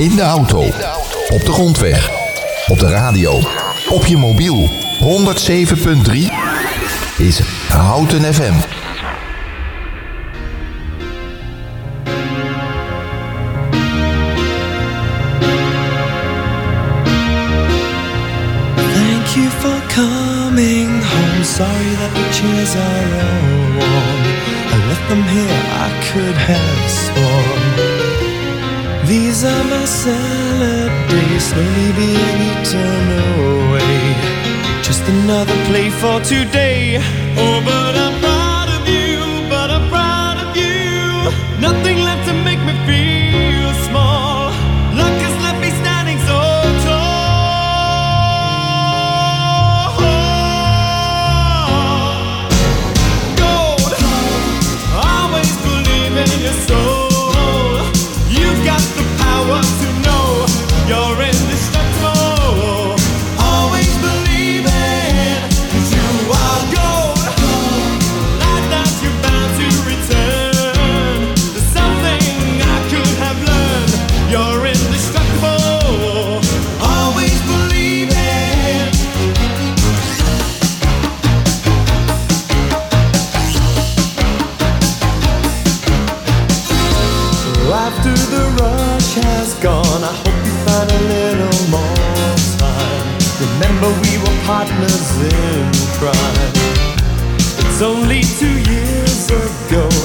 In 0.00 0.16
de 0.16 0.22
auto. 0.22 0.60
Op 1.28 1.44
de 1.44 1.52
grondweg. 1.52 2.10
Op 2.66 2.78
de 2.78 2.88
radio. 2.88 3.40
Op 3.88 4.06
je 4.06 4.16
mobiel. 4.16 4.70
107.3 5.00 6.12
is 7.18 7.40
Houten 7.68 8.34
FM. 8.34 8.52
Thank 18.94 19.26
you 19.34 19.48
for 19.48 19.80
coming 19.94 21.02
home. 21.02 21.44
Sorry 21.44 21.94
that 22.00 22.12
the 22.14 22.26
chairs 22.32 22.74
are 22.74 23.20
all 23.20 23.76
warm. 23.76 24.20
I 24.72 24.86
left 24.88 25.08
them 25.08 25.22
here, 25.22 25.60
I 25.72 25.90
could 26.12 26.36
have 26.36 26.90
sworn. 26.90 27.99
These 29.10 29.42
are 29.42 29.64
my 29.64 29.84
salad 29.86 30.92
days, 31.10 31.42
slowly 31.50 31.90
being 31.98 32.38
eaten 32.50 33.04
away. 33.34 33.98
Just 34.84 35.02
another 35.02 35.56
play 35.68 35.90
for 35.90 36.20
today. 36.20 37.02
Oh, 37.36 37.58
but 37.70 37.94
I'm 38.04 38.14
proud 38.22 38.68
of 38.78 38.82
you, 38.86 39.18
but 39.50 39.68
I'm 39.76 39.88
proud 39.88 40.36
of 40.44 40.56
you. 40.56 40.78
Nothing 41.58 41.98
left 42.08 42.19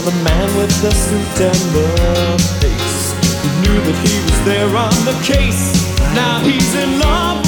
the 0.05 0.11
man 0.23 0.55
with 0.55 0.69
the 0.83 0.91
suit 0.91 1.41
and 1.41 1.61
the 1.73 2.37
face. 2.61 3.13
He 3.41 3.49
knew 3.61 3.81
that 3.81 3.97
he 4.07 4.15
was 4.21 4.45
there 4.45 4.69
on 4.77 4.93
the 5.03 5.17
case. 5.25 5.73
Now 6.13 6.39
he's 6.41 6.75
in 6.75 6.99
love 6.99 7.44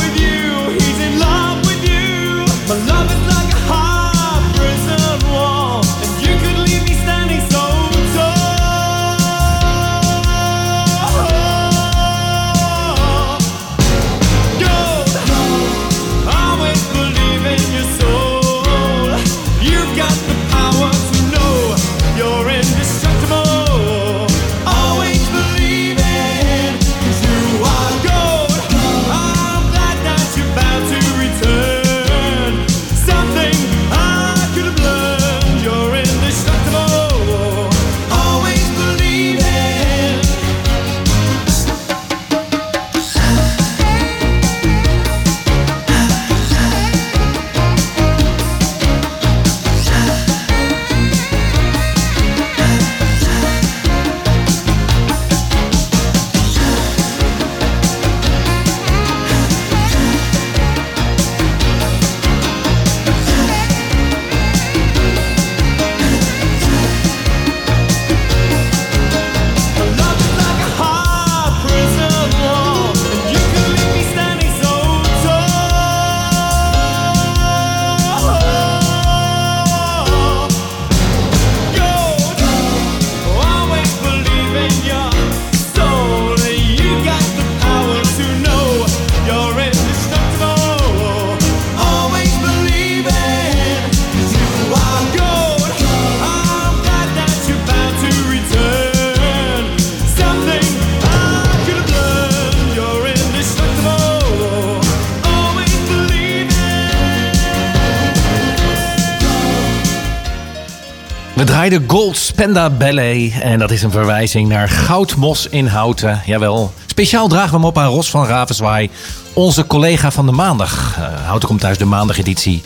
draaiden 111.47 111.83
Gold 111.87 112.17
Spenda 112.17 112.69
Ballet. 112.69 113.31
En 113.41 113.59
dat 113.59 113.71
is 113.71 113.83
een 113.83 113.91
verwijzing 113.91 114.47
naar 114.47 114.69
Goudmos 114.69 115.47
in 115.47 115.67
Houten. 115.67 116.21
Jawel. 116.25 116.73
Speciaal 116.85 117.27
dragen 117.27 117.49
we 117.49 117.55
hem 117.55 117.65
op 117.65 117.77
aan 117.77 117.89
Ros 117.89 118.09
van 118.09 118.25
Ravenswaai. 118.25 118.89
Onze 119.33 119.67
collega 119.67 120.11
van 120.11 120.25
de 120.25 120.31
maandag. 120.31 120.95
Eh, 120.97 121.25
Houten 121.25 121.47
komt 121.47 121.61
thuis 121.61 121.77
de 121.77 121.85
maandageditie. 121.85 122.61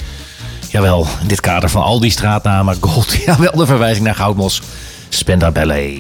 Jawel, 0.70 1.08
in 1.22 1.28
dit 1.28 1.40
kader 1.40 1.70
van 1.70 1.82
al 1.82 2.00
die 2.00 2.12
straatnamen. 2.12 2.78
Gold, 2.80 3.12
jawel, 3.26 3.52
de 3.56 3.66
verwijzing 3.66 4.06
naar 4.06 4.16
Goudmos. 4.16 4.62
Spenda 5.10 5.52
Ballet. 5.52 6.00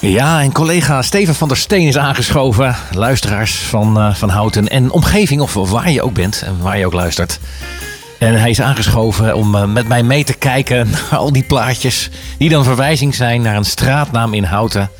Ja, 0.00 0.40
en 0.40 0.52
collega 0.52 1.02
Steven 1.02 1.34
van 1.34 1.48
der 1.48 1.56
Steen 1.56 1.86
is 1.86 1.98
aangeschoven. 1.98 2.76
Luisteraars 2.92 3.54
van, 3.54 3.98
eh, 3.98 4.14
van 4.14 4.28
Houten 4.28 4.68
en 4.68 4.90
omgeving, 4.90 5.40
of 5.40 5.54
waar 5.54 5.90
je 5.90 6.02
ook 6.02 6.14
bent 6.14 6.42
en 6.42 6.58
waar 6.60 6.78
je 6.78 6.86
ook 6.86 6.92
luistert. 6.92 7.38
En 8.18 8.40
hij 8.40 8.50
is 8.50 8.60
aangeschoven 8.60 9.34
om 9.34 9.54
eh, 9.54 9.64
met 9.64 9.88
mij 9.88 10.02
mee 10.02 10.24
te 10.24 10.34
kijken 10.34 10.88
naar 10.90 11.18
al 11.18 11.32
die 11.32 11.44
plaatjes. 11.44 12.10
Die 12.38 12.48
dan 12.48 12.64
verwijzing 12.64 13.14
zijn 13.14 13.42
naar 13.42 13.56
een 13.56 13.64
straatnaam 13.64 14.34
in 14.34 14.44
Houten. 14.44 14.90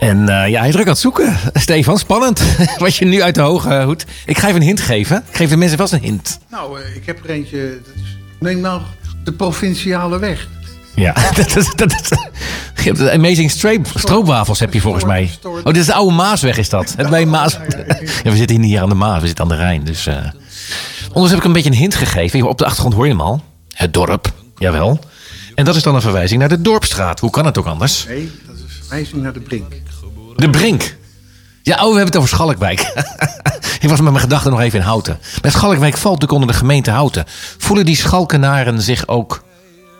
En 0.00 0.28
eh, 0.28 0.48
ja, 0.48 0.58
hij 0.58 0.68
is 0.68 0.74
druk 0.74 0.86
aan 0.86 0.92
het 0.92 1.00
zoeken. 1.00 1.36
Stefan, 1.52 1.98
spannend. 1.98 2.42
Wat 2.78 2.96
je 2.96 3.04
nu 3.04 3.22
uit 3.22 3.34
de 3.34 3.40
hoge 3.40 3.82
hoed. 3.82 4.06
Ik 4.26 4.38
ga 4.38 4.48
even 4.48 4.60
een 4.60 4.66
hint 4.66 4.80
geven. 4.80 5.24
Ik 5.28 5.36
geef 5.36 5.48
de 5.48 5.56
mensen 5.56 5.78
vast 5.78 5.92
een 5.92 6.02
hint. 6.02 6.38
Nou, 6.50 6.80
eh, 6.80 6.96
ik 6.96 7.06
heb 7.06 7.24
er 7.24 7.30
eentje. 7.30 7.80
Dat 7.84 7.94
is, 7.94 8.16
neem 8.38 8.60
nou 8.60 8.80
de 9.24 9.32
provinciale 9.32 10.18
weg. 10.18 10.48
Ja, 10.94 11.14
dat 11.34 11.56
is, 11.56 11.74
dat 11.74 11.92
hebt 12.74 12.98
de 12.98 13.12
Amazing 13.12 13.50
Stroop, 13.50 13.86
Stroopwafels 13.94 14.60
heb 14.60 14.72
je 14.72 14.80
volgens 14.80 15.04
mij. 15.04 15.30
Oh, 15.42 15.64
dit 15.64 15.76
is 15.76 15.86
de 15.86 15.94
oude 15.94 16.14
Maasweg 16.14 16.58
is 16.58 16.68
dat. 16.68 16.94
Het 16.96 17.10
bij 17.10 17.26
Maas. 17.26 17.58
Ja, 18.22 18.30
we 18.30 18.36
zitten 18.36 18.56
hier 18.56 18.66
niet 18.66 18.78
aan 18.78 18.88
de 18.88 18.94
Maas, 18.94 19.20
we 19.20 19.26
zitten 19.26 19.44
aan 19.44 19.50
de 19.50 19.56
Rijn. 19.56 19.84
Dus, 19.84 20.08
Ondertussen 21.12 21.28
heb 21.30 21.38
ik 21.38 21.44
een 21.44 21.52
beetje 21.52 21.70
een 21.70 21.76
hint 21.76 21.94
gegeven. 21.94 22.48
Op 22.48 22.58
de 22.58 22.64
achtergrond 22.64 22.94
hoor 22.94 23.04
je 23.06 23.10
hem 23.12 23.20
al. 23.20 23.42
Het 23.72 23.92
dorp, 23.94 24.32
jawel. 24.56 24.98
En 25.54 25.64
dat 25.64 25.76
is 25.76 25.82
dan 25.82 25.94
een 25.94 26.00
verwijzing 26.00 26.40
naar 26.40 26.48
de 26.48 26.60
Dorpstraat. 26.60 27.20
Hoe 27.20 27.30
kan 27.30 27.44
het 27.46 27.58
ook 27.58 27.66
anders? 27.66 28.04
Nee, 28.08 28.30
dat 28.46 28.56
is 28.56 28.62
verwijzing 28.80 29.22
naar 29.22 29.32
de 29.32 29.40
Brink. 29.40 29.72
De 30.36 30.50
Brink. 30.50 30.96
Ja, 31.62 31.74
oh, 31.74 31.80
we 31.80 31.86
hebben 31.86 32.04
het 32.06 32.16
over 32.16 32.28
Schalkwijk. 32.28 32.80
ik 33.80 33.88
was 33.88 34.00
met 34.00 34.10
mijn 34.10 34.18
gedachten 34.18 34.50
nog 34.50 34.60
even 34.60 34.78
in 34.78 34.84
Houten. 34.84 35.18
Met 35.42 35.52
Schalkwijk 35.52 35.96
valt 35.96 36.14
natuurlijk 36.20 36.32
onder 36.32 36.48
de 36.48 36.54
gemeente 36.54 36.90
Houten. 36.90 37.24
Voelen 37.58 37.84
die 37.84 37.96
Schalkenaren 37.96 38.82
zich 38.82 39.08
ook 39.08 39.44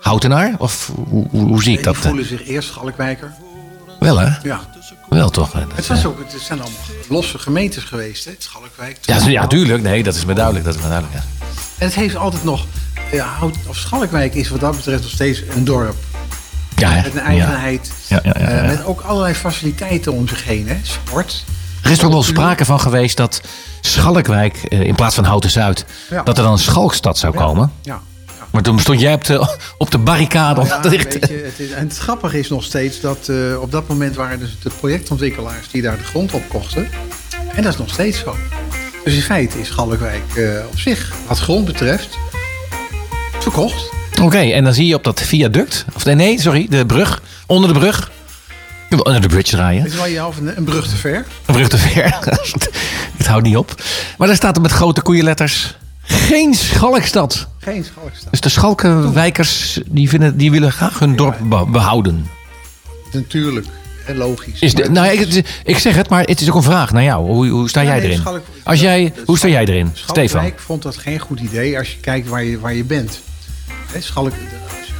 Houtenaar? 0.00 0.54
Of 0.58 0.90
hoe, 1.08 1.26
hoe, 1.30 1.46
hoe 1.46 1.62
zie 1.62 1.72
ik 1.72 1.76
Die 1.84 1.86
dat? 1.86 1.96
voelen 1.96 2.24
zich 2.26 2.46
eerst 2.46 2.68
Schalkwijker. 2.68 3.32
Wel 3.98 4.18
hè? 4.18 4.28
Ja. 4.42 4.60
Wel 5.10 5.30
toch? 5.30 5.50
dat, 5.50 5.62
Het, 5.74 5.86
was 5.86 6.06
ook, 6.06 6.18
het 6.18 6.42
zijn 6.42 6.60
allemaal 6.60 6.78
losse 7.08 7.38
gemeentes 7.38 7.82
geweest, 7.84 8.24
hè? 8.24 8.30
Schalkwijk. 8.38 8.98
ja, 9.02 9.18
ja, 9.26 9.46
tuurlijk. 9.46 9.82
Nee, 9.82 10.02
dat 10.02 10.14
is 10.14 10.24
me 10.24 10.34
duidelijk. 10.34 10.64
Dat 10.64 10.74
is 10.74 10.80
me 10.80 10.86
duidelijk 10.88 11.16
ja. 11.18 11.24
En 11.78 11.86
het 11.86 11.94
heeft 11.94 12.16
altijd 12.16 12.44
nog... 12.44 12.66
Ja, 13.12 13.26
Hout- 13.26 13.56
of 13.66 13.76
Schalkwijk 13.76 14.34
is 14.34 14.48
wat 14.48 14.60
dat 14.60 14.76
betreft 14.76 15.02
nog 15.02 15.10
steeds 15.10 15.42
een 15.48 15.64
dorp. 15.64 15.96
Ja? 16.76 16.94
Met 16.94 17.14
een 17.14 17.20
eigenheid. 17.20 17.92
Ja, 18.08 18.22
eh, 18.22 18.66
met 18.66 18.84
ook 18.84 19.00
allerlei 19.00 19.34
faciliteiten 19.34 20.12
om 20.12 20.28
zich 20.28 20.44
heen. 20.44 20.68
Hè? 20.68 20.76
Sport. 20.82 21.44
Er 21.82 21.90
is 21.90 21.98
toch 21.98 22.10
wel 22.12 22.22
sprake 22.22 22.64
van 22.64 22.80
geweest 22.80 23.16
dat 23.16 23.40
Schalkwijk 23.80 24.56
eh, 24.56 24.80
in 24.80 24.94
plaats 24.94 25.14
van 25.14 25.24
Houten 25.24 25.50
Zuid, 25.50 25.84
dat 26.24 26.36
er 26.38 26.44
dan 26.44 26.52
een 26.52 26.58
Schalkstad 26.58 27.18
zou 27.18 27.34
komen. 27.34 27.72
Ja. 27.82 28.00
Maar 28.50 28.62
toen 28.62 28.78
stond 28.78 29.00
jij 29.00 29.14
op 29.14 29.24
de, 29.24 29.56
op 29.78 29.90
de 29.90 29.98
barricade. 29.98 30.64
Ja, 30.64 30.80
weet 30.80 31.12
je, 31.28 31.42
het 31.44 31.58
is, 31.58 31.70
en 31.70 31.88
het 31.88 31.96
grappige 31.96 32.38
is 32.38 32.48
nog 32.48 32.64
steeds 32.64 33.00
dat 33.00 33.28
eh, 33.28 33.60
op 33.60 33.72
dat 33.72 33.88
moment 33.88 34.16
waren 34.16 34.38
dus 34.38 34.56
de 34.62 34.70
projectontwikkelaars 34.78 35.68
die 35.70 35.82
daar 35.82 35.96
de 35.96 36.04
grond 36.04 36.32
op 36.32 36.42
kochten. 36.48 36.88
En 37.54 37.62
dat 37.62 37.72
is 37.72 37.78
nog 37.78 37.90
steeds 37.90 38.18
zo. 38.18 38.36
Dus 39.04 39.14
in 39.14 39.22
feite 39.22 39.60
is 39.60 39.66
Schalkwijk 39.66 40.36
eh, 40.36 40.66
op 40.72 40.78
zich, 40.78 41.12
wat 41.26 41.38
grond 41.38 41.64
betreft, 41.64 42.18
verkocht. 43.38 43.90
Oké, 44.22 44.38
en 44.38 44.64
dan 44.64 44.74
zie 44.74 44.86
je 44.86 44.94
op 44.94 45.04
dat 45.04 45.20
viaduct, 45.20 45.84
of 45.94 46.04
nee, 46.04 46.14
nee, 46.14 46.40
sorry, 46.40 46.66
de 46.68 46.86
brug, 46.86 47.22
onder 47.46 47.72
de 47.72 47.78
brug. 47.78 48.10
Onder 48.90 49.20
de 49.20 49.28
bridge. 49.28 49.56
Het 49.56 49.86
is 49.86 49.94
wel 49.94 50.06
je 50.06 50.18
een, 50.40 50.56
een 50.56 50.64
brug 50.64 50.88
te 50.88 50.96
ver. 50.96 51.26
Een 51.46 51.54
brug 51.54 51.68
te 51.68 51.78
ver. 51.78 52.18
Het 53.18 53.26
houdt 53.26 53.46
niet 53.46 53.56
op. 53.56 53.74
Maar 54.18 54.26
daar 54.26 54.36
staat 54.36 54.56
er 54.56 54.62
met 54.62 54.70
grote 54.70 55.02
koeienletters, 55.02 55.76
geen 56.10 56.54
Schalkstad. 56.54 57.46
Geen 57.58 57.84
Schalkstad. 57.84 58.30
Dus 58.30 58.40
de 58.40 58.48
Schalkenwijkers, 58.48 59.80
die, 59.86 60.08
vinden, 60.08 60.36
die 60.36 60.50
willen 60.50 60.72
graag 60.72 60.98
hun 60.98 61.16
dorp 61.16 61.36
be- 61.42 61.66
behouden. 61.66 62.26
Natuurlijk, 63.12 63.66
hè, 64.04 64.14
logisch. 64.14 64.60
Is 64.60 64.74
de, 64.74 64.90
nou, 64.90 65.08
ik, 65.08 65.44
ik 65.64 65.78
zeg 65.78 65.94
het, 65.94 66.08
maar 66.08 66.22
het 66.24 66.40
is 66.40 66.48
ook 66.48 66.54
een 66.54 66.62
vraag 66.62 66.92
naar 66.92 67.02
jou. 67.02 67.26
Hoe, 67.26 67.48
hoe 67.48 67.68
sta 67.68 67.80
Ja, 67.80 67.86
jij 67.88 67.96
nee, 67.98 68.06
erin? 68.06 68.18
Schalk- 68.20 68.44
Als 68.64 68.80
jij, 68.80 69.12
hoe 69.24 69.38
sta 69.38 69.48
jij 69.48 69.64
erin, 69.64 69.90
Stefan? 69.94 70.28
Schalkwijk 70.28 70.60
vond 70.60 70.82
dat 70.82 70.96
geen 70.96 71.18
goed 71.18 71.40
idee 71.40 71.78
als 71.78 71.90
je 71.90 71.96
kijkt 72.00 72.28
waar 72.28 72.44
je, 72.44 72.60
waar 72.60 72.74
je 72.74 72.84
bent. 72.84 73.20
Schalk, 73.98 74.32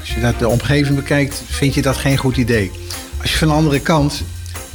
als 0.01 0.11
je 0.15 0.21
dat 0.21 0.39
de 0.39 0.49
omgeving 0.49 0.97
bekijkt, 0.97 1.43
vind 1.47 1.75
je 1.75 1.83
dat 1.83 1.97
geen 1.97 2.17
goed 2.17 2.37
idee. 2.37 2.71
Als 3.23 3.33
je 3.33 3.39
van 3.39 3.49
de 3.49 3.55
andere 3.55 3.81
kant, 3.81 4.23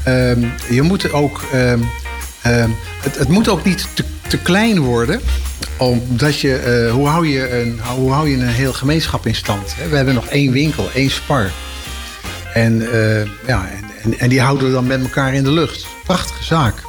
ehm, 0.03 0.45
je 0.69 0.81
moet 0.81 1.11
ook, 1.11 1.43
ehm, 1.53 1.79
ehm, 2.41 2.69
het, 3.01 3.17
het 3.17 3.27
moet 3.27 3.47
ook 3.49 3.65
niet 3.65 3.87
te, 3.93 4.03
te 4.27 4.37
klein 4.37 4.79
worden. 4.79 5.21
Omdat 5.77 6.39
je, 6.39 6.55
eh, 6.55 6.91
hoe, 6.91 7.07
hou 7.07 7.27
je 7.27 7.59
een, 7.59 7.79
hoe 7.95 8.11
hou 8.11 8.29
je 8.29 8.35
een 8.35 8.47
heel 8.47 8.73
gemeenschap 8.73 9.25
in 9.25 9.35
stand? 9.35 9.75
We 9.89 9.95
hebben 9.95 10.13
nog 10.13 10.27
één 10.27 10.51
winkel, 10.51 10.89
één 10.93 11.09
spar. 11.09 11.51
En, 12.53 12.91
eh, 12.91 13.25
ja, 13.47 13.69
en, 13.69 13.83
en, 14.03 14.19
en 14.19 14.29
die 14.29 14.41
houden 14.41 14.67
we 14.67 14.73
dan 14.73 14.87
met 14.87 15.01
elkaar 15.01 15.33
in 15.33 15.43
de 15.43 15.51
lucht. 15.51 15.87
Prachtige 16.03 16.43
zaak. 16.43 16.83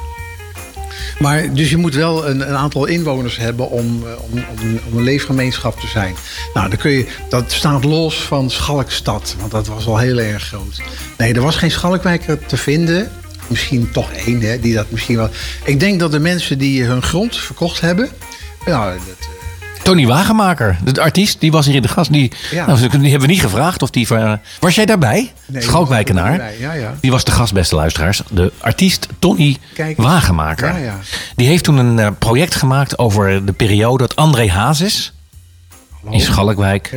Maar 1.19 1.53
dus 1.53 1.69
je 1.69 1.77
moet 1.77 1.95
wel 1.95 2.27
een, 2.27 2.49
een 2.49 2.55
aantal 2.55 2.85
inwoners 2.85 3.37
hebben 3.37 3.69
om, 3.69 4.03
eh, 4.05 4.11
om, 4.31 4.45
om, 4.61 4.79
om 4.91 4.97
een 4.97 5.03
leefgemeenschap 5.03 5.79
te 5.79 5.87
zijn. 5.87 6.15
Nou, 6.53 6.69
dan 6.69 6.77
kun 6.77 6.91
je, 6.91 7.05
dat 7.29 7.51
staat 7.51 7.83
los 7.83 8.21
van 8.21 8.49
Schalkstad, 8.49 9.35
want 9.39 9.51
dat 9.51 9.67
was 9.67 9.87
al 9.87 9.97
heel 9.97 10.19
erg 10.19 10.43
groot. 10.43 10.81
Nee, 11.17 11.33
er 11.33 11.41
was 11.41 11.55
geen 11.55 11.71
Schalkwijker 11.71 12.45
te 12.45 12.57
vinden. 12.57 13.11
Misschien 13.47 13.91
toch 13.91 14.11
één, 14.11 14.41
hè, 14.41 14.59
die 14.59 14.73
dat 14.73 14.91
misschien 14.91 15.15
wel. 15.15 15.29
Ik 15.63 15.79
denk 15.79 15.99
dat 15.99 16.11
de 16.11 16.19
mensen 16.19 16.57
die 16.57 16.83
hun 16.83 17.01
grond 17.01 17.37
verkocht 17.37 17.81
hebben. 17.81 18.09
Ja, 18.67 18.85
dat, 18.85 18.95
eh, 18.97 19.83
Tony 19.83 20.05
Wagenmaker, 20.07 20.77
de 20.83 21.01
artiest, 21.01 21.39
die 21.39 21.51
was 21.51 21.65
hier 21.65 21.75
in 21.75 21.81
de 21.81 21.87
gast. 21.87 22.11
Die, 22.11 22.31
Ja. 22.51 22.65
nou, 22.65 22.79
die 22.79 22.89
hebben 23.09 23.19
we 23.27 23.33
niet 23.33 23.41
gevraagd 23.41 23.81
of 23.81 23.89
die... 23.89 24.07
ver- 24.07 24.39
Was 24.59 24.75
jij 24.75 24.85
daarbij? 24.85 25.33
Nee, 25.45 25.61
Schalkwijkenaar. 25.61 26.53
ja, 26.59 26.73
ja. 26.73 26.93
Die 27.01 27.11
was 27.11 27.23
de 27.23 27.31
gast, 27.31 27.53
beste 27.53 27.75
luisteraars. 27.75 28.21
De 28.29 28.51
artiest 28.59 29.07
Tony 29.19 29.57
Kijk. 29.73 29.97
Wagenmaker. 29.97 30.67
Ja, 30.67 30.77
ja. 30.77 30.97
Die 31.35 31.47
heeft 31.47 31.63
toen 31.63 31.77
een 31.77 31.99
eh, 31.99 32.07
project 32.19 32.55
gemaakt 32.55 32.97
over 32.99 33.45
de 33.45 33.51
periode 33.53 33.97
dat 33.97 34.15
André 34.15 34.49
Hazes 34.49 35.13
in 36.09 36.19
Schalkwijk 36.19 36.89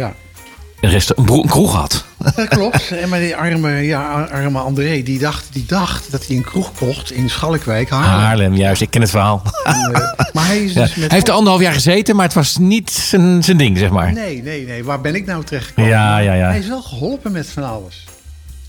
een 1.41 1.47
kroeg 1.49 1.75
had. 1.75 2.05
Dat 2.35 2.49
klopt. 2.49 2.91
En 2.91 3.09
maar 3.09 3.21
die 3.21 3.37
arme, 3.37 3.71
ja, 3.71 4.29
arme 4.33 4.59
André, 4.59 5.03
die 5.03 5.19
dacht, 5.19 5.49
die 5.53 5.65
dacht 5.67 6.11
dat 6.11 6.27
hij 6.27 6.37
een 6.37 6.45
kroeg 6.45 6.73
kocht 6.73 7.11
in 7.13 7.31
Schalkwijk, 7.31 7.91
Haarlem. 7.91 8.21
Haarlem, 8.21 8.55
juist. 8.55 8.81
Ik 8.83 8.91
ken 8.91 9.01
het 9.01 9.11
verhaal. 9.11 9.43
En, 9.65 9.75
eh, 9.93 10.01
maar 10.33 10.47
hij 10.47 10.59
is 10.65 10.73
Ja. 10.81 10.81
dus 10.83 10.93
Hij 10.93 11.03
met 11.03 11.13
heeft 11.13 11.29
er 11.29 11.35
anderhalf 11.35 11.63
jaar 11.63 11.73
gezeten, 11.73 12.17
maar 12.17 12.25
het 12.25 12.35
was 12.35 12.57
niet 12.57 12.91
zijn, 12.91 13.43
zijn 13.45 13.57
ding, 13.57 13.79
zeg 13.79 13.91
maar. 13.91 14.13
Nee, 14.13 14.43
nee, 14.43 14.67
nee. 14.67 14.85
Waar 14.85 15.01
ben 15.01 15.15
ik 15.15 15.27
nou 15.27 15.45
terecht 15.45 15.67
gekomen? 15.67 15.91
Ja, 15.91 16.19
ja, 16.19 16.33
ja. 16.33 16.49
Hij 16.49 16.59
is 16.59 16.69
wel 16.69 16.83
geholpen 16.83 17.33
met 17.33 17.49
van 17.49 17.63
alles. 17.65 18.05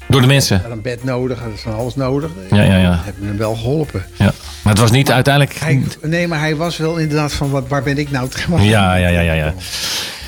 Door 0.07 0.21
de 0.21 0.27
mensen. 0.27 0.55
Hij 0.59 0.67
had 0.67 0.75
een 0.77 0.81
bed 0.83 1.03
nodig, 1.03 1.39
hij 1.39 1.49
had 1.49 1.59
van 1.59 1.75
alles 1.75 1.95
nodig. 1.95 2.31
Ja, 2.51 2.61
ja, 2.61 2.77
ja. 2.77 2.99
Hebben 3.03 3.27
hem 3.27 3.37
wel 3.37 3.55
geholpen. 3.55 4.05
Ja. 4.17 4.33
Maar 4.63 4.73
het 4.73 4.81
was 4.81 4.91
niet 4.91 5.11
uiteindelijk... 5.11 5.55
Hij, 5.59 5.83
nee, 6.01 6.27
maar 6.27 6.39
hij 6.39 6.55
was 6.55 6.77
wel 6.77 6.97
inderdaad 6.97 7.33
van, 7.33 7.49
wat, 7.49 7.67
waar 7.67 7.83
ben 7.83 7.97
ik 7.97 8.11
nou 8.11 8.29
terecht? 8.29 8.63
Ja, 8.63 8.95
ja, 8.95 9.07
ja, 9.07 9.19
ja. 9.21 9.33
ja. 9.33 9.53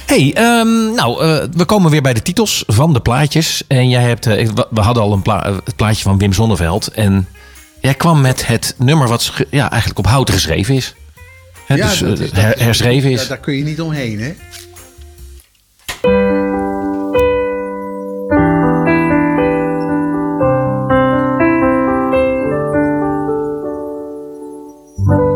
Hey, 0.05 0.33
ehm, 0.33 0.93
nou, 0.93 1.21
eh, 1.23 1.43
we 1.55 1.65
komen 1.65 1.91
weer 1.91 2.01
bij 2.01 2.13
de 2.13 2.21
titels 2.21 2.63
van 2.67 2.93
de 2.93 2.99
plaatjes. 2.99 3.63
En 3.67 3.89
jij 3.89 4.01
hebt, 4.03 4.25
eh, 4.25 4.49
we- 4.69 4.81
hadden 4.81 5.03
al 5.03 5.13
een 5.13 5.21
pla- 5.21 5.45
eh, 5.45 5.55
het 5.63 5.75
plaatje 5.75 6.03
van 6.03 6.17
Wim 6.17 6.33
Zonneveld. 6.33 6.87
En 6.87 7.27
jij 7.81 7.93
kwam 7.93 8.21
met 8.21 8.47
het 8.47 8.75
nummer 8.77 9.07
wat 9.07 9.31
ja, 9.49 9.69
eigenlijk 9.69 9.99
op 9.99 10.07
hout 10.07 10.29
geschreven 10.29 10.75
is. 10.75 10.95
Ja, 11.67 11.75
dus 11.75 11.99
dat 11.99 12.19
is- 12.19 12.31
dat 12.31 12.41
her- 12.43 12.55
is- 12.55 12.61
herschreven 12.63 13.09
ja, 13.09 13.19
is. 13.21 13.27
daar 13.27 13.37
kun 13.37 13.53
je 13.55 13.63
niet 13.63 13.81
omheen, 13.81 14.19
hè? 14.21 14.33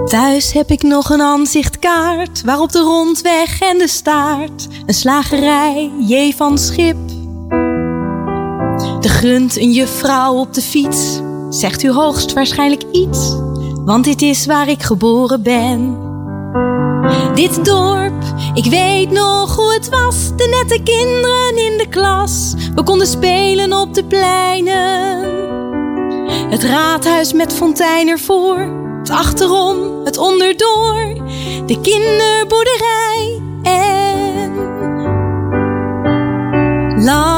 Thuis 0.07 0.53
heb 0.53 0.69
ik 0.69 0.83
nog 0.83 1.09
een 1.09 1.21
aanzichtkaart 1.21 2.43
waarop 2.43 2.71
de 2.71 2.79
rondweg 2.79 3.61
en 3.61 3.77
de 3.77 3.87
staart, 3.87 4.67
een 4.85 4.93
slagerij, 4.93 5.91
J 5.99 6.33
van 6.35 6.57
Schip. 6.57 6.97
De 8.99 9.09
grunt 9.09 9.57
een 9.57 9.71
juffrouw 9.71 10.33
op 10.33 10.53
de 10.53 10.61
fiets, 10.61 11.19
zegt 11.49 11.83
u 11.83 11.91
hoogstwaarschijnlijk 11.91 12.83
iets, 12.91 13.35
want 13.85 14.03
dit 14.03 14.21
is 14.21 14.45
waar 14.45 14.69
ik 14.69 14.83
geboren 14.83 15.43
ben. 15.43 15.97
Dit 17.33 17.65
dorp, 17.65 18.23
ik 18.53 18.65
weet 18.65 19.11
nog 19.11 19.55
hoe 19.55 19.73
het 19.73 19.89
was, 19.89 20.35
de 20.35 20.63
nette 20.63 20.83
kinderen 20.83 21.71
in 21.71 21.77
de 21.77 21.87
klas, 21.89 22.53
we 22.75 22.83
konden 22.83 23.07
spelen 23.07 23.73
op 23.73 23.93
de 23.93 24.03
pleinen. 24.03 25.35
Het 26.49 26.63
raadhuis 26.63 27.33
met 27.33 27.53
fontein 27.53 28.07
ervoor, 28.07 28.85
achterom, 29.09 30.05
het 30.05 30.17
onderdoor, 30.17 31.13
de 31.65 31.81
kinderboerderij 31.81 33.41
en 33.63 34.55
langs 37.03 37.35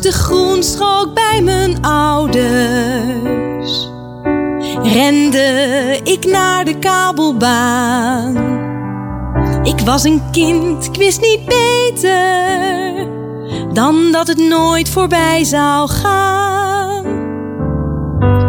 de 0.00 0.12
groenstrook 0.12 1.14
bij 1.14 1.42
mijn 1.42 1.84
ouders 1.84 3.90
rende 4.82 6.00
ik 6.04 6.26
naar 6.26 6.64
de 6.64 6.78
kabelbaan. 6.78 8.60
Ik 9.62 9.80
was 9.80 10.04
een 10.04 10.22
kind, 10.30 10.84
ik 10.84 10.96
wist 10.96 11.20
niet 11.20 11.44
beter 11.44 13.06
dan 13.72 14.12
dat 14.12 14.26
het 14.26 14.38
nooit 14.38 14.88
voorbij 14.88 15.44
zou 15.44 15.88
gaan. 15.88 16.61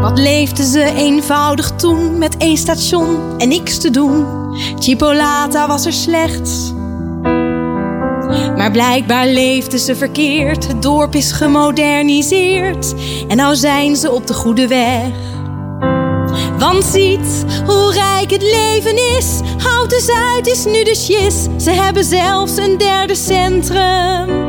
Wat 0.04 0.20
leefden 0.20 0.66
ze 0.66 0.94
eenvoudig 0.96 1.72
toen 1.72 2.18
met 2.18 2.38
één 2.38 2.58
station 2.58 3.40
en 3.40 3.48
niks 3.48 3.78
te 3.78 3.90
doen. 3.90 4.26
Chipolata 4.80 5.68
was 5.68 5.86
er 5.86 5.94
slechts. 5.94 6.74
Maar 8.56 8.72
blijkbaar 8.72 9.28
leefden 9.28 9.80
ze 9.80 9.96
verkeerd. 9.96 10.68
Het 10.68 10.82
dorp 10.82 11.16
is 11.16 11.32
gemoderniseerd 11.32 12.94
en 13.28 13.38
nou 13.38 13.56
zijn 13.56 13.96
ze 13.96 14.12
op 14.12 14.28
de 14.28 14.34
goede 14.34 14.68
weg. 14.68 15.12
Want 16.58 16.84
ziet 16.84 17.46
hoe 17.66 17.92
rijk 17.94 18.32
het 18.32 18.42
leven 18.42 19.18
is. 19.18 19.40
Houten 19.58 20.02
Zuid 20.02 20.48
is 20.48 20.66
nu 20.66 20.84
de 20.84 20.96
shis. 20.96 21.64
Ze 21.64 21.72
hebben 21.72 22.04
zelfs 22.04 22.58
een 22.58 22.78
derde 22.78 23.16
centrum. 23.16 24.43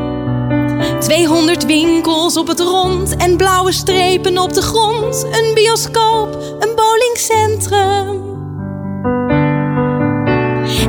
200 0.99 1.65
winkels 1.65 2.37
op 2.37 2.47
het 2.47 2.59
rond 2.59 3.15
en 3.15 3.37
blauwe 3.37 3.71
strepen 3.71 4.37
op 4.37 4.53
de 4.53 4.61
grond. 4.61 5.23
Een 5.31 5.53
bioscoop, 5.53 6.33
een 6.59 6.75
bowlingcentrum. 6.75 8.23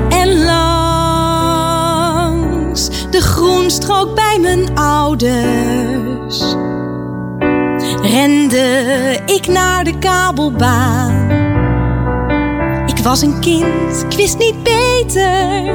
En 0.09 0.45
langs 0.45 1.47
de 3.11 3.21
groenstrook 3.21 4.15
bij 4.15 4.39
mijn 4.41 4.79
ouders 4.79 6.55
rende 8.03 9.23
ik 9.27 9.47
naar 9.47 9.85
de 9.85 9.99
kabelbaan. 9.99 11.31
Ik 12.87 12.99
was 12.99 13.23
een 13.23 13.41
kind, 13.41 14.05
ik 14.09 14.17
wist 14.17 14.39
niet 14.39 14.63
beter 14.63 15.75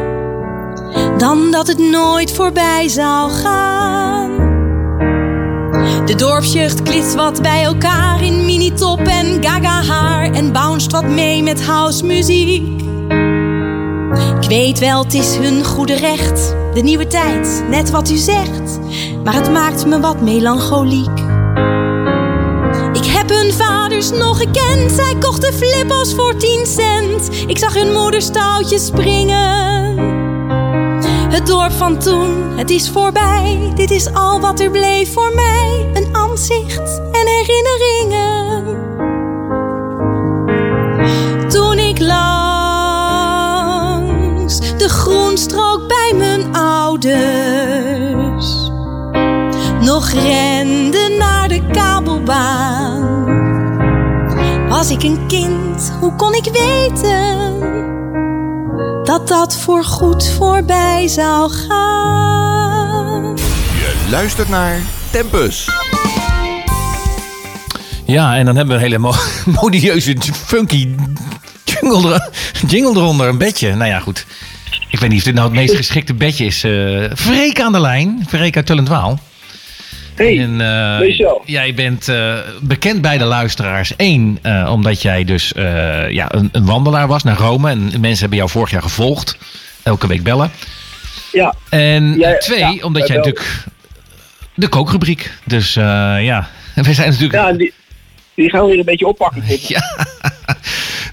dan 1.17 1.51
dat 1.51 1.67
het 1.67 1.79
nooit 1.79 2.31
voorbij 2.31 2.87
zou 2.87 3.31
gaan. 3.31 4.29
De 6.05 6.15
dorpsjeugd 6.15 6.81
klitst 6.81 7.15
wat 7.15 7.41
bij 7.41 7.63
elkaar 7.63 8.23
in 8.23 8.45
mini-top 8.45 8.99
en 8.99 9.43
gaga 9.43 9.83
haar 9.83 10.31
en 10.31 10.51
bounced 10.51 10.91
wat 10.91 11.07
mee 11.07 11.43
met 11.43 11.65
housemuziek. 11.65 12.81
Ik 14.41 14.47
weet 14.47 14.79
wel, 14.79 15.03
het 15.03 15.13
is 15.13 15.35
hun 15.35 15.65
goede 15.65 15.95
recht, 15.95 16.55
de 16.73 16.81
nieuwe 16.81 17.07
tijd, 17.07 17.63
net 17.69 17.89
wat 17.89 18.09
u 18.09 18.15
zegt, 18.15 18.79
maar 19.23 19.33
het 19.33 19.51
maakt 19.51 19.85
me 19.85 19.99
wat 19.99 20.21
melancholiek. 20.21 21.19
Ik 22.93 23.05
heb 23.05 23.29
hun 23.29 23.53
vaders 23.53 24.11
nog 24.11 24.37
gekend, 24.37 24.91
zij 24.91 25.15
kochten 25.19 25.53
flippos 25.53 26.13
voor 26.13 26.37
10 26.37 26.65
cent. 26.65 27.29
Ik 27.47 27.57
zag 27.57 27.73
hun 27.73 27.91
moeder 27.91 28.21
stoutjes 28.21 28.85
springen. 28.85 30.10
Het 31.31 31.47
dorp 31.47 31.71
van 31.71 31.97
toen, 31.97 32.57
het 32.57 32.69
is 32.69 32.89
voorbij. 32.89 33.71
Dit 33.75 33.91
is 33.91 34.13
al 34.13 34.39
wat 34.39 34.59
er 34.59 34.71
bleef 34.71 35.13
voor 35.13 35.31
mij. 35.35 35.89
Een 35.93 36.15
aanzicht 36.15 37.01
en 37.11 37.27
herinneringen. 37.27 38.63
Toen 41.49 41.77
ik 41.77 41.99
langs 41.99 42.37
de 44.77 44.89
groenstrook 44.89 45.87
bij 45.87 46.13
mijn 46.17 46.55
ouders 46.55 47.11
nog 49.81 50.09
rende 50.09 51.15
naar 51.19 51.47
de 51.47 51.67
kabelbaan. 51.71 53.09
Was 54.69 54.89
ik 54.89 55.03
een 55.03 55.27
kind, 55.27 55.93
hoe 55.99 56.15
kon 56.15 56.33
ik 56.33 56.49
weten? 56.51 58.00
Dat 59.31 59.39
dat 59.49 59.57
voor 59.57 59.83
goed 59.83 60.27
voorbij 60.27 61.07
zou 61.07 61.51
gaan. 61.51 63.35
Je 63.79 64.07
luistert 64.09 64.49
naar 64.49 64.79
Tempus. 65.11 65.69
Ja, 68.05 68.35
en 68.35 68.45
dan 68.45 68.55
hebben 68.55 68.67
we 68.77 68.81
een 68.83 68.87
hele 68.91 68.97
mo 68.97 69.13
modieuze, 69.61 70.15
funky 70.45 70.89
jingle, 71.63 72.13
er- 72.13 72.29
jingle 72.67 72.91
eronder. 73.01 73.27
Een 73.27 73.37
bedje. 73.37 73.75
Nou 73.75 73.89
ja, 73.89 73.99
goed. 73.99 74.25
Ik 74.89 74.99
weet 74.99 75.09
niet 75.09 75.17
of 75.19 75.25
dit 75.25 75.33
nou 75.33 75.47
het 75.47 75.55
meest 75.55 75.75
geschikte 75.75 76.13
bedje 76.13 76.45
is. 76.45 76.63
eh 76.63 77.11
Freek 77.15 77.61
aan 77.61 77.71
de 77.71 77.79
lijn. 77.79 78.25
Freek 78.27 78.55
uit 78.55 78.65
Tullendwaal. 78.65 79.19
Hey, 80.21 80.39
En, 80.39 80.61
eh, 80.61 81.17
jij 81.45 81.73
bent 81.73 82.07
eh, 82.07 82.37
bekend 82.61 83.01
bij 83.01 83.17
de 83.17 83.23
luisteraars. 83.23 83.93
Eén, 83.97 84.39
eh, 84.41 84.69
omdat 84.71 85.01
jij 85.01 85.23
dus 85.23 85.51
ja, 86.09 86.33
een, 86.33 86.49
een 86.51 86.65
wandelaar 86.65 87.07
was 87.07 87.23
naar 87.23 87.37
Rome. 87.37 87.69
En 87.69 87.79
mensen 87.79 88.19
hebben 88.19 88.37
jou 88.37 88.49
vorig 88.49 88.71
jaar 88.71 88.81
gevolgd. 88.81 89.37
Elke 89.83 90.07
week 90.07 90.23
bellen. 90.23 90.51
Ja, 91.31 91.55
En 91.69 92.17
Ja, 92.17 92.37
twee, 92.37 92.59
ja, 92.59 92.75
omdat 92.81 93.07
jij 93.07 93.15
natuurlijk 93.17 93.45
de 94.53 94.67
kookrubriek. 94.67 95.31
Dus 95.45 95.73
ja, 95.73 96.47
we 96.75 96.93
zijn 96.93 97.09
natuurlijk... 97.09 97.33
ja 97.33 97.53
die, 97.53 97.73
die 98.35 98.49
gaan 98.49 98.61
we 98.61 98.67
weer 98.67 98.79
een 98.79 98.85
beetje 98.85 99.07
oppakken. 99.07 99.43
Ja. 99.67 99.81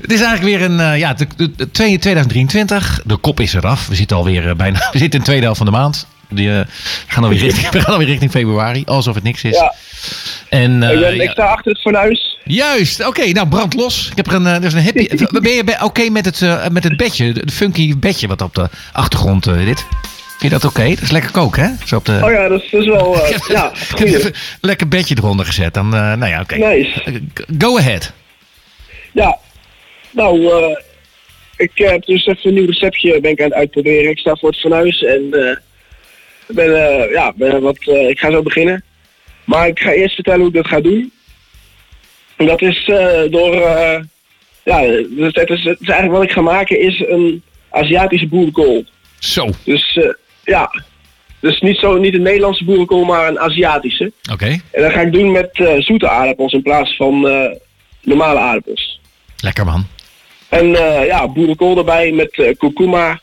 Het 0.02 0.12
is 0.12 0.20
eigenlijk 0.20 0.58
weer 0.58 0.70
een, 0.70 0.98
ja, 0.98 1.14
de, 1.14 1.26
de, 1.36 1.50
de 1.56 1.70
twee- 1.70 1.98
2023. 1.98 3.00
De 3.04 3.16
kop 3.16 3.40
is 3.40 3.54
eraf. 3.54 3.88
We 3.88 3.94
zitten 3.94 4.16
alweer 4.16 4.56
bijna, 4.56 4.78
we 4.92 4.98
zitten 4.98 5.10
in 5.10 5.18
de 5.18 5.24
tweede 5.24 5.42
helft 5.42 5.58
van 5.58 5.66
de 5.66 5.72
maand. 5.72 6.06
Die, 6.30 6.50
eh, 6.52 6.60
gaan 7.06 7.22
alweer 7.24 7.38
richting, 7.40 7.70
we 7.72 7.80
gaan 7.80 7.92
alweer 7.92 8.08
richting 8.08 8.30
februari, 8.30 8.82
alsof 8.86 9.14
het 9.14 9.24
niks 9.24 9.44
is. 9.44 9.56
Ja, 9.56 9.74
En, 10.48 10.82
eh, 10.82 10.92
ik, 10.92 11.00
ben, 11.00 11.16
ja, 11.16 11.22
ik 11.22 11.30
sta 11.30 11.44
achter 11.44 11.72
het 11.72 11.80
fornuis. 11.80 12.38
Juist, 12.44 13.06
oké, 13.06 13.30
nou 13.30 13.48
brand 13.48 13.74
los. 13.74 14.08
Ik 14.10 14.16
heb 14.16 14.26
er 14.26 14.34
een, 14.34 14.46
eh, 14.46 14.54
er 14.54 14.64
is 14.64 14.72
een 14.72 14.84
happy. 14.84 15.08
ben 15.40 15.52
je 15.52 15.84
oké 15.84 16.08
met, 16.10 16.24
het, 16.24 16.42
eh, 16.42 16.68
met 16.68 16.84
het 16.84 16.96
bedje, 16.96 17.32
de, 17.32 17.46
de 17.46 17.52
funky 17.52 17.98
bedje 17.98 18.26
wat 18.26 18.42
op 18.42 18.54
de 18.54 18.68
achtergrond 18.92 19.46
eh, 19.46 19.64
dit? 19.64 19.86
Vind 20.38 20.52
je 20.52 20.58
dat 20.58 20.64
oké? 20.70 20.88
Dat 20.88 21.00
is 21.02 21.10
lekker 21.10 21.30
koken, 21.30 21.62
hè? 21.62 21.86
Zo 21.86 21.96
op 21.96 22.04
de, 22.04 22.20
Oh 22.22 22.30
ja, 22.30 22.48
dat 22.48 22.62
is, 22.62 22.70
dat 22.70 22.80
is 22.80 22.86
wel... 22.86 23.22
eh, 23.24 23.38
ja, 23.56 23.72
even 23.96 24.32
lekker 24.60 24.88
bedje 24.88 25.14
eronder 25.18 25.46
gezet. 25.46 25.74
Dan, 25.74 25.94
eh, 25.94 26.00
nou 26.00 26.26
ja, 26.26 26.40
oké. 26.40 26.56
Nice. 26.56 27.02
Eh, 27.02 27.14
Go 27.58 27.78
ahead. 27.78 28.12
Ja, 29.12 29.38
nou, 30.10 30.44
eh, 30.46 30.76
ik 31.56 31.70
heb 31.74 32.04
dus 32.04 32.26
even 32.26 32.48
een 32.48 32.54
nieuw 32.54 32.66
receptje 32.66 33.20
ben 33.20 33.30
ik 33.30 33.38
aan 33.40 33.44
het 33.44 33.54
uitproberen. 33.54 34.10
Ik 34.10 34.18
sta 34.18 34.34
voor 34.36 34.48
het 34.48 34.60
fornuis 34.60 35.02
en 35.02 35.28
eh, 35.32 35.56
ben, 36.48 37.00
eh, 37.02 37.10
ja, 37.12 37.32
ben 37.36 37.60
wat, 37.62 37.78
eh, 37.78 38.08
ik 38.08 38.18
ga 38.18 38.30
zo 38.30 38.42
beginnen. 38.42 38.84
Maar 39.44 39.68
ik 39.68 39.78
ga 39.78 39.90
eerst 39.90 40.14
vertellen 40.14 40.40
hoe 40.40 40.48
ik 40.48 40.54
dat 40.54 40.66
ga 40.66 40.80
doen. 40.80 41.12
En 42.36 42.46
dat 42.46 42.62
is 42.62 42.84
eh, 42.88 43.20
door, 43.30 43.54
eh, 43.54 44.00
ja, 44.64 44.80
dus 45.10 45.34
het, 45.34 45.50
is, 45.50 45.64
het 45.64 45.80
is 45.80 45.88
eigenlijk 45.88 46.12
wat 46.12 46.22
ik 46.22 46.30
ga 46.32 46.40
maken 46.40 46.80
is 46.80 47.04
een 47.08 47.42
Aziatische 47.70 48.26
boerenkool. 48.28 48.84
Zo, 49.18 49.48
Dus 49.64 49.96
eh, 49.96 50.08
ja, 50.44 50.82
dus 51.40 51.60
niet, 51.60 51.76
zo, 51.78 51.96
niet 51.98 52.14
een 52.14 52.22
Nederlandse 52.22 52.64
boerenkool, 52.64 53.04
maar 53.04 53.28
een 53.28 53.38
Aziatische. 53.38 54.12
oké. 54.32 54.46
En 54.70 54.82
dat 54.82 54.92
ga 54.92 55.00
ik 55.00 55.12
doen 55.12 55.32
met 55.32 55.50
eh, 55.52 55.74
zoete 55.78 56.08
aardappels 56.08 56.52
in 56.52 56.62
plaats 56.62 56.96
van 56.96 57.28
eh, 57.28 57.50
normale 58.02 58.38
aardappels. 58.38 59.00
Lekker 59.40 59.64
man. 59.64 59.86
En 60.48 60.74
eh, 60.74 61.06
ja, 61.06 61.28
boerenkool 61.28 61.78
erbij 61.78 62.12
met 62.12 62.30
eh, 62.38 62.56
kurkuma. 62.58 63.20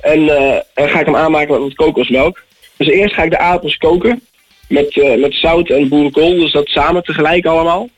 En, 0.00 0.28
eh, 0.28 0.60
en 0.74 0.88
ga 0.88 1.00
ik 1.00 1.06
hem 1.06 1.16
aanmaken 1.16 1.64
met 1.64 1.74
kokosmelk. 1.74 2.42
Dus 2.76 2.88
eerst 2.88 3.14
ga 3.14 3.22
ik 3.22 3.30
de 3.30 3.38
aardappels 3.38 3.76
koken. 3.76 4.20
Met, 4.68 4.98
eh, 4.98 5.20
met 5.20 5.34
zout 5.34 5.68
en 5.68 5.88
boerenkool. 5.88 6.34
Dus 6.34 6.52
dat 6.52 6.68
samen 6.68 7.02
tegelijk 7.02 7.46
allemaal. 7.46 7.88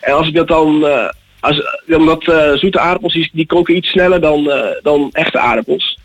En 0.00 0.12
als 0.12 0.28
ik 0.28 0.34
dat 0.34 0.48
dan... 0.48 0.86
eh, 0.86 1.08
als, 1.40 1.62
omdat 1.86 2.24
zoete 2.58 2.78
aardappels 2.78 3.12
die, 3.12 3.30
die 3.32 3.46
koken 3.46 3.76
iets 3.76 3.88
sneller 3.88 4.20
dan, 4.20 4.50
dan 4.82 5.08
echte 5.12 5.38
aardappels. 5.38 5.98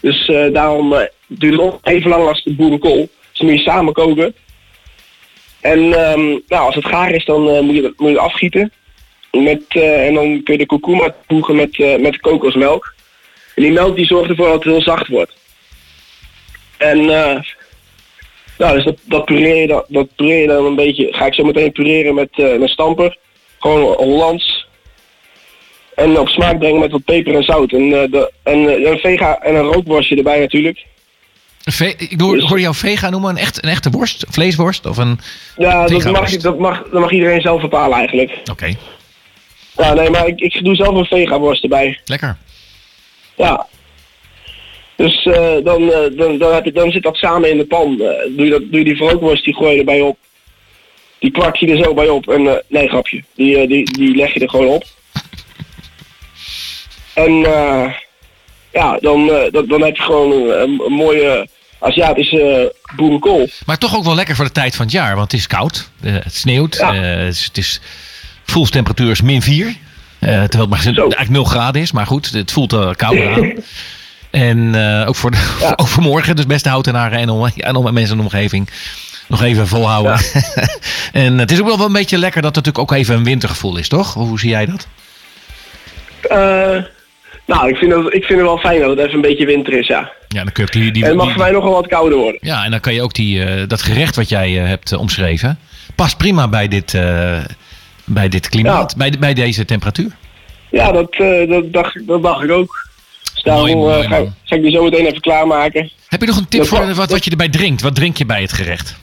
Dus 0.00 0.32
daarom 0.52 0.94
duurt 1.26 1.52
het 1.52 1.60
ook 1.60 1.78
even 1.82 2.10
lang 2.10 2.28
als 2.28 2.44
de 2.44 2.54
boerenkool. 2.54 3.08
Dus 3.30 3.38
dan 3.38 3.48
moet 3.48 3.58
je 3.58 3.62
samen 3.62 3.92
koken. 3.92 4.34
En 5.60 5.78
ehm, 5.78 6.28
nou, 6.28 6.66
als 6.66 6.74
het 6.74 6.86
gaar 6.86 7.10
is, 7.10 7.24
dan 7.24 7.64
moet, 7.64 7.74
je, 7.74 7.82
moet 7.96 8.08
je 8.08 8.14
het 8.14 8.24
afgieten. 8.24 8.72
Met, 9.30 9.62
en 9.74 10.14
dan 10.14 10.42
kun 10.42 10.52
je 10.52 10.58
de 10.58 10.66
kurkuma 10.66 11.14
toevoegen 11.26 11.56
met, 11.56 12.00
met 12.00 12.20
kokosmelk. 12.20 12.94
En 13.54 13.62
die 13.62 13.72
melk 13.72 13.96
die 13.96 14.06
zorgt 14.06 14.30
ervoor 14.30 14.46
dat 14.46 14.54
het 14.54 14.72
heel 14.72 14.82
zacht 14.82 15.08
wordt. 15.08 15.32
En 16.76 17.04
nou, 18.58 18.74
dus 18.74 18.84
dat, 18.84 18.98
dat 19.04 19.24
pureer 19.24 19.56
je 19.56 19.66
dan, 19.66 19.84
dat 19.88 20.14
pureer 20.16 20.40
je 20.40 20.46
dan 20.46 20.64
een 20.64 20.74
beetje. 20.74 21.08
Ga 21.10 21.26
ik 21.26 21.34
zo 21.34 21.44
meteen 21.44 21.72
pureren 21.72 22.14
met, 22.14 22.28
eh 22.32 22.58
met 22.58 22.68
stamper. 22.70 23.16
Gewoon 23.58 23.94
Hollands. 23.96 24.66
En 25.94 26.18
op 26.18 26.28
smaak 26.28 26.58
brengen 26.58 26.80
met 26.80 26.90
wat 26.90 27.04
peper 27.04 27.34
en 27.34 27.42
zout. 27.42 27.72
En, 27.72 27.82
eh, 28.02 28.10
de, 28.10 28.32
en 28.42 28.58
een 28.92 28.98
vega 28.98 29.38
en 29.40 29.54
een 29.54 29.62
rookworstje 29.72 30.16
erbij 30.16 30.38
natuurlijk. 30.40 30.84
Ve- 31.64 31.94
ik 31.98 32.20
hoor, 32.20 32.34
Dus- 32.36 32.48
hoor 32.48 32.60
jou 32.60 32.74
vega 32.74 33.10
noemen, 33.10 33.30
een, 33.30 33.36
echt, 33.36 33.62
een 33.64 33.70
echte 33.70 33.90
worst, 33.90 34.24
vleesworst 34.28 34.86
of 34.86 34.96
een... 34.96 35.18
Ja, 35.56 35.86
dat 35.86 36.04
mag, 36.12 36.30
dat, 36.36 36.58
mag, 36.58 36.82
dat 36.92 37.00
mag 37.00 37.10
iedereen 37.12 37.40
zelf 37.40 37.60
bepalen 37.60 37.98
eigenlijk. 37.98 38.38
Oké, 38.50 38.74
Ja, 39.76 39.94
nee, 39.94 40.10
maar 40.10 40.26
ik, 40.26 40.40
ik 40.40 40.64
doe 40.64 40.74
zelf 40.74 40.94
een 40.94 41.04
vega-worst 41.04 41.62
erbij. 41.62 42.00
lekker. 42.04 42.36
Ja. 43.42 43.66
Dus 44.96 45.24
eh, 45.26 45.56
dan, 45.64 45.92
eh, 45.92 46.16
dan, 46.16 46.38
dan, 46.38 46.54
heb 46.54 46.64
je, 46.64 46.72
dan 46.72 46.90
zit 46.90 47.02
dat 47.02 47.16
samen 47.16 47.50
in 47.50 47.58
de 47.58 47.66
pan. 47.66 48.00
Eh, 48.00 48.36
doe, 48.36 48.44
je 48.44 48.50
dat, 48.50 48.60
doe 48.60 48.78
je 48.78 48.84
die 48.84 48.96
verrookworst, 48.96 49.44
die 49.44 49.54
gooi 49.54 49.72
je 49.72 49.78
erbij 49.78 50.00
op. 50.00 50.18
Die 51.18 51.30
kwak 51.30 51.56
je 51.56 51.66
er 51.66 51.84
zo 51.84 51.94
bij 51.94 52.08
op. 52.08 52.28
En, 52.28 52.62
nee, 52.68 52.88
grapje. 52.88 53.22
Die, 53.34 53.66
die, 53.66 53.92
die 53.92 54.16
leg 54.16 54.34
je 54.34 54.40
er 54.40 54.50
gewoon 54.50 54.66
op. 54.66 54.84
En 57.14 57.32
ja, 58.72 58.98
dan, 59.00 59.26
dan, 59.50 59.66
dan 59.66 59.82
heb 59.82 59.96
je 59.96 60.02
gewoon 60.02 60.32
een, 60.32 60.80
een 60.84 60.92
mooie 60.92 61.48
Aziatische 61.78 62.74
boerenkool. 62.96 63.48
Maar 63.66 63.78
toch 63.78 63.96
ook 63.96 64.04
wel 64.04 64.14
lekker 64.14 64.36
voor 64.36 64.44
de 64.44 64.52
tijd 64.52 64.76
van 64.76 64.84
het 64.84 64.94
jaar, 64.94 65.16
want 65.16 65.30
het 65.30 65.40
is 65.40 65.46
koud. 65.46 65.90
het 66.00 66.34
sneeuwt. 66.34 66.76
Ja. 66.76 66.94
het 66.94 67.34
is, 67.34 67.44
het 67.44 67.56
is 67.56 69.20
min 69.22 69.42
4. 69.42 69.76
Eh, 70.22 70.28
terwijl 70.42 70.60
het 70.60 70.68
maar 70.70 70.84
eigenlijk 70.84 71.28
0 71.28 71.44
graden 71.44 71.82
is, 71.82 71.92
maar 71.92 72.06
goed, 72.06 72.30
het 72.32 72.52
voelt 72.52 72.72
er 72.72 72.96
kouder 72.96 73.32
aan. 73.32 73.52
En 74.30 74.74
eh, 74.74 75.08
ook, 75.08 75.16
voor 75.16 75.30
de, 75.30 75.56
Ja. 75.60 75.72
ook 75.80 75.88
voor 75.88 76.02
morgen, 76.02 76.36
dus 76.36 76.46
beste 76.46 76.68
houtenaren 76.68 77.18
en, 77.18 77.28
om, 77.28 77.46
en 77.56 77.76
om 77.76 77.92
mensen 77.92 78.10
in 78.12 78.16
de 78.16 78.22
omgeving 78.22 78.68
nog 79.28 79.42
even 79.42 79.66
volhouden. 79.68 80.18
en 81.12 81.38
het 81.38 81.50
is 81.50 81.60
ook 81.60 81.66
wel 81.66 81.76
wel 81.78 81.86
een 81.86 81.92
beetje 81.92 82.18
lekker 82.18 82.42
dat 82.42 82.56
het 82.56 82.64
natuurlijk 82.64 82.92
ook 82.92 82.98
even 82.98 83.14
een 83.14 83.24
wintergevoel 83.24 83.76
is, 83.76 83.88
toch? 83.88 84.14
Hoe 84.14 84.38
zie 84.40 84.50
jij 84.50 84.66
dat? 84.66 84.86
Nou, 87.46 87.68
ik 87.68 87.76
vind, 87.76 87.90
dat, 87.90 88.04
ik 88.14 88.24
vind 88.24 88.38
het 88.38 88.48
wel 88.48 88.58
fijn 88.58 88.80
dat 88.80 88.90
het 88.90 88.98
even 88.98 89.14
een 89.14 89.20
beetje 89.20 89.46
winter 89.46 89.72
is, 89.78 89.86
ja. 89.86 90.12
Ja, 90.28 90.42
dan 90.42 90.52
kun 90.52 90.64
je 90.64 90.70
die, 90.80 90.92
die, 90.92 91.02
En 91.02 91.08
het 91.08 91.16
mag 91.16 91.26
die- 91.26 91.34
voor 91.34 91.42
mij 91.42 91.52
nog 91.52 91.62
wel 91.64 91.72
wat 91.72 91.86
kouder 91.86 92.18
worden. 92.18 92.38
Ja, 92.42 92.64
en 92.64 92.70
dan 92.70 92.80
kan 92.80 92.94
je 92.94 93.02
ook 93.02 93.14
die, 93.14 93.66
dat 93.66 93.82
gerecht 93.82 94.16
wat 94.16 94.28
jij 94.28 94.50
hebt 94.52 94.92
omschreven. 94.92 95.58
Past 95.94 96.16
prima 96.16 96.48
bij 96.48 96.68
dit, 96.68 96.98
bij 98.04 98.28
dit 98.28 98.48
klimaat, 98.48 98.90
Ja. 98.90 98.96
bij, 98.96 99.18
bij 99.18 99.34
deze 99.34 99.64
temperatuur. 99.64 100.10
Ja, 100.70 100.92
dat, 100.92 101.10
eh, 101.12 101.48
dat, 101.48 101.72
dacht, 101.72 101.96
ik- 101.96 102.06
dat 102.06 102.22
dacht 102.22 102.42
ik 102.44 102.50
ook. 102.50 102.88
Dus 103.34 103.42
daarom 103.42 103.70
Mooi, 103.70 104.02
eh, 104.02 104.08
ga, 104.44 104.56
ik 104.56 104.62
die 104.62 104.70
zo 104.70 104.84
meteen 104.84 105.06
even 105.06 105.20
klaarmaken. 105.20 105.90
Heb 106.08 106.20
je 106.20 106.26
nog 106.26 106.36
een 106.36 106.48
tip 106.48 106.60
Dat 106.60 106.68
voor 106.68 106.94
wat, 106.94 107.10
wat 107.10 107.24
je 107.24 107.30
erbij 107.30 107.48
drinkt? 107.48 107.82
Wat 107.82 107.94
drink 107.94 108.16
je 108.16 108.26
bij 108.26 108.40
het 108.40 108.52
gerecht? 108.52 108.96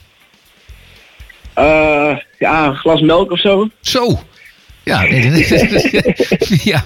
Eh, 1.53 2.17
ja, 2.39 2.65
een 2.65 2.75
glas 2.75 3.01
melk 3.01 3.31
of 3.31 3.39
zo. 3.39 3.69
Zo. 3.81 4.19
Ja, 4.83 5.01
ja. 6.63 6.85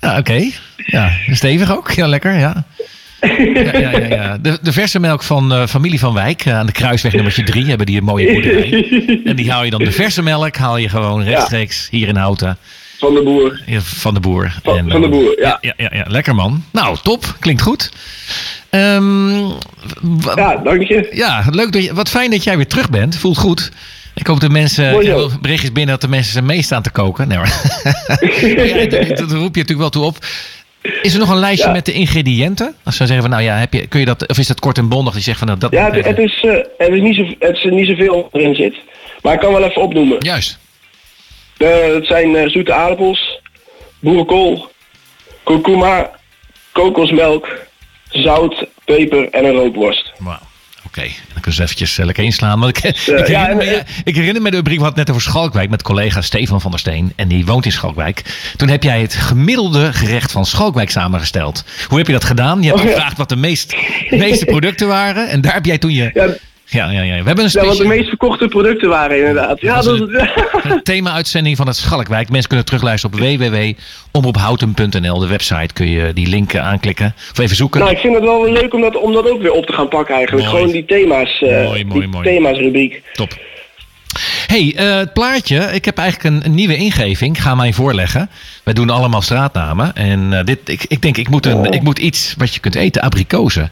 ja 0.00 0.18
oké. 0.18 0.50
Ja, 0.76 1.10
stevig 1.30 1.76
ook. 1.76 1.90
Ja, 1.90 2.06
lekker. 2.06 2.38
Ja. 2.38 2.64
Ja, 3.20 3.78
ja, 3.78 3.90
ja, 3.90 4.06
ja. 4.06 4.38
De, 4.38 4.58
de 4.62 4.72
verse 4.72 5.00
melk 5.00 5.22
van 5.22 5.52
eh, 5.52 5.66
familie 5.66 5.98
van 5.98 6.14
Wijk 6.14 6.44
eh, 6.44 6.58
aan 6.58 6.66
de 6.66 6.72
kruisweg 6.72 7.12
nummertje 7.12 7.42
3 7.42 7.66
hebben 7.66 7.86
die 7.86 7.98
een 7.98 8.04
mooie 8.04 8.32
boerderij. 8.32 9.20
En 9.24 9.36
die 9.36 9.50
haal 9.50 9.64
je 9.64 9.70
dan 9.70 9.84
de 9.84 9.92
verse 9.92 10.22
melk, 10.22 10.56
haal 10.56 10.76
je 10.76 10.88
gewoon 10.88 11.22
rechtstreeks 11.22 11.88
hier 11.90 12.08
in 12.08 12.16
Houten 12.16 12.56
Van 12.98 13.14
de 13.14 13.22
boer. 13.22 13.62
ja, 13.66 13.80
van 13.80 14.14
de 14.14 14.20
boer. 14.20 14.52
Van- 14.62 14.76
En, 14.78 14.90
van 14.90 15.00
de 15.00 15.06
eh, 15.06 15.12
boer, 15.12 15.40
ja. 15.40 15.58
ja, 15.60 15.72
ja, 15.76 15.90
ja. 15.94 16.04
Lekker 16.08 16.34
man. 16.34 16.64
Nou, 16.72 16.96
top. 17.02 17.36
Klinkt 17.40 17.62
goed. 17.62 17.90
Ehm, 18.70 19.38
Ja, 20.34 20.56
dank 20.64 20.82
je. 20.82 21.08
ja, 21.12 21.44
leuk 21.50 21.72
dat 21.72 21.84
je, 21.84 21.94
wat 21.94 22.08
fijn 22.08 22.30
dat 22.30 22.44
jij 22.44 22.56
weer 22.56 22.66
terug 22.68 22.90
bent. 22.90 23.16
Voelt 23.16 23.38
goed. 23.38 23.70
Ik 24.14 24.26
hoop 24.26 24.40
dat 24.40 24.50
mensen. 24.50 24.90
Mooi 24.92 25.28
berichtjes 25.40 25.72
binnen 25.72 25.92
dat 25.92 26.00
de 26.00 26.08
mensen 26.08 26.32
zijn 26.32 26.44
mee 26.46 26.62
staan 26.62 26.82
te 26.82 26.90
koken. 26.90 27.28
Nee 27.28 27.38
ja, 27.40 28.86
dat, 28.86 29.08
dat 29.18 29.32
roep 29.32 29.54
je 29.54 29.60
natuurlijk 29.60 29.78
wel 29.78 29.90
toe 29.90 30.04
op. 30.04 30.18
Is 31.02 31.12
er 31.12 31.18
nog 31.18 31.28
een 31.30 31.36
lijstje 31.38 31.66
Ja. 31.66 31.72
met 31.72 31.84
de 31.86 31.92
ingrediënten? 31.92 32.74
Als 32.84 32.96
ze 32.96 33.06
zeggen 33.06 33.22
van 33.22 33.30
nou 33.30 33.42
ja, 33.42 33.56
heb 33.56 33.72
je, 33.72 33.86
kun 33.86 34.00
je 34.00 34.06
dat, 34.06 34.28
of 34.28 34.38
is 34.38 34.46
dat 34.46 34.60
kort 34.60 34.78
en 34.78 34.88
bondig? 34.88 35.12
Die 35.12 35.22
zegt 35.22 35.38
van 35.38 35.46
nou 35.46 35.58
dat. 35.58 35.70
Ja, 35.72 35.90
het, 35.90 36.18
is, 36.18 36.44
het, 36.78 36.92
is 36.92 37.00
niet 37.00 37.16
zo, 37.16 37.26
het 37.38 37.56
is 37.56 37.64
niet 37.64 37.86
zoveel 37.86 38.28
erin 38.32 38.54
zit. 38.54 38.74
Maar 39.22 39.34
ik 39.34 39.40
kan 39.40 39.52
wel 39.52 39.64
even 39.64 39.82
opnoemen. 39.82 40.16
Juist. 40.18 40.58
Het 41.56 42.06
zijn 42.06 42.36
eh, 42.36 42.48
zoete 42.48 42.72
aardappels, 42.72 43.40
boerenkool, 43.98 44.70
kurkuma, 45.44 46.10
kokosmelk, 46.72 47.48
zout, 48.10 48.66
peper 48.84 49.28
en 49.30 49.44
een 49.44 49.52
rookworst. 49.54 50.12
Wauw. 50.18 50.38
Oké, 50.90 51.02
dan 51.02 51.34
kunnen 51.40 51.52
ze 51.52 51.62
eventjes 51.62 51.98
eh, 51.98 52.04
lekker 52.04 52.24
inslaan. 52.24 52.60
Want 52.60 52.76
ik, 52.76 52.82
herinner 53.06 53.56
me, 53.56 53.64
ja, 53.64 53.82
ik 54.04 54.14
herinner 54.16 54.42
me 54.42 54.50
de 54.50 54.56
rubriek, 54.56 54.76
we 54.76 54.82
hadden 54.84 54.98
net 55.00 55.10
over 55.10 55.22
Schalkwijk 55.22 55.70
met 55.70 55.82
collega 55.82 56.20
Stefan 56.20 56.60
van 56.60 56.70
der 56.70 56.80
Steen. 56.80 57.12
En 57.16 57.28
die 57.28 57.46
woont 57.46 57.64
in 57.64 57.72
Schalkwijk. 57.72 58.22
Toen 58.56 58.68
heb 58.68 58.82
jij 58.82 59.00
het 59.00 59.14
gemiddelde 59.14 59.92
gerecht 59.92 60.32
van 60.32 60.46
Schalkwijk 60.46 60.90
samengesteld. 60.90 61.64
Hoe 61.88 61.98
heb 61.98 62.06
je 62.06 62.12
dat 62.12 62.24
gedaan? 62.24 62.62
Je 62.62 62.68
hebt 62.68 62.80
Oh, 62.80 62.86
ja. 62.86 62.92
gevraagd 62.92 63.16
wat 63.16 63.28
de 63.28 63.36
meest, 63.36 63.74
meeste 64.10 64.44
producten 64.44 64.88
waren. 64.88 65.28
En 65.28 65.40
daar 65.40 65.52
heb 65.54 65.64
jij 65.64 65.78
toen 65.78 65.92
je... 65.92 66.38
Ja, 66.70 66.90
Ja, 66.90 67.02
ja. 67.02 67.18
We 67.18 67.26
hebben 67.26 67.44
een 67.44 67.50
ja, 67.52 67.60
wat 67.60 67.68
de 67.68 67.74
speciale 67.74 67.88
meest 67.88 68.08
verkochte 68.08 68.48
producten 68.48 68.88
waren 68.88 69.18
inderdaad. 69.18 69.60
Ja, 69.60 69.82
Dat 69.82 70.00
is 70.00 70.20
thema-uitzending 70.82 71.56
van 71.56 71.66
het 71.66 71.76
Schalkwijk. 71.76 72.28
Mensen 72.28 72.48
kunnen 72.48 72.66
terugluisteren 72.66 73.16
op 73.16 73.22
www.omroephouten.nl. 73.22 75.18
De 75.18 75.26
website 75.26 75.72
kun 75.74 75.88
je 75.90 76.12
die 76.12 76.26
link 76.26 76.52
eh, 76.52 76.66
aanklikken. 76.66 77.14
Of 77.30 77.38
even 77.38 77.56
zoeken. 77.56 77.80
nou, 77.80 77.92
ik 77.92 77.98
vind 77.98 78.14
het 78.14 78.24
wel 78.24 78.52
leuk 78.52 78.74
om 78.74 78.80
dat, 78.80 78.96
om 78.96 79.12
dat 79.12 79.30
ook 79.30 79.42
weer 79.42 79.52
op 79.52 79.66
te 79.66 79.72
gaan 79.72 79.88
pakken 79.88 80.14
eigenlijk. 80.14 80.46
Mooi. 80.46 80.58
Gewoon 80.58 80.72
die 80.72 80.84
thema's, 80.84 81.42
eh 81.42 81.64
Mooi, 81.64 81.84
mooi, 81.84 82.00
die 82.00 82.08
mooi. 82.08 82.24
thema's 82.24 82.58
rubriek. 82.58 83.02
Top. 83.12 83.32
hey, 84.46 84.72
eh, 84.76 84.96
het 84.96 85.12
plaatje. 85.12 85.56
Ik 85.72 85.84
heb 85.84 85.98
eigenlijk 85.98 86.34
een, 86.34 86.44
een 86.44 86.54
nieuwe 86.54 86.76
ingeving. 86.76 87.36
Ik 87.36 87.42
ga 87.42 87.54
mij 87.54 87.72
voorleggen. 87.72 88.30
Wij 88.64 88.74
doen 88.74 88.90
allemaal 88.90 89.22
straatnamen. 89.22 89.94
En 89.94 90.42
dit, 90.44 90.58
ik, 90.64 90.84
ik 90.88 91.02
denk, 91.02 91.16
ik 91.16 91.28
moet, 91.28 91.46
een, 91.46 91.64
ik 91.64 91.82
moet 91.82 91.98
iets 91.98 92.34
wat 92.38 92.54
je 92.54 92.60
kunt 92.60 92.74
eten. 92.74 93.02
Abrikozen. 93.02 93.70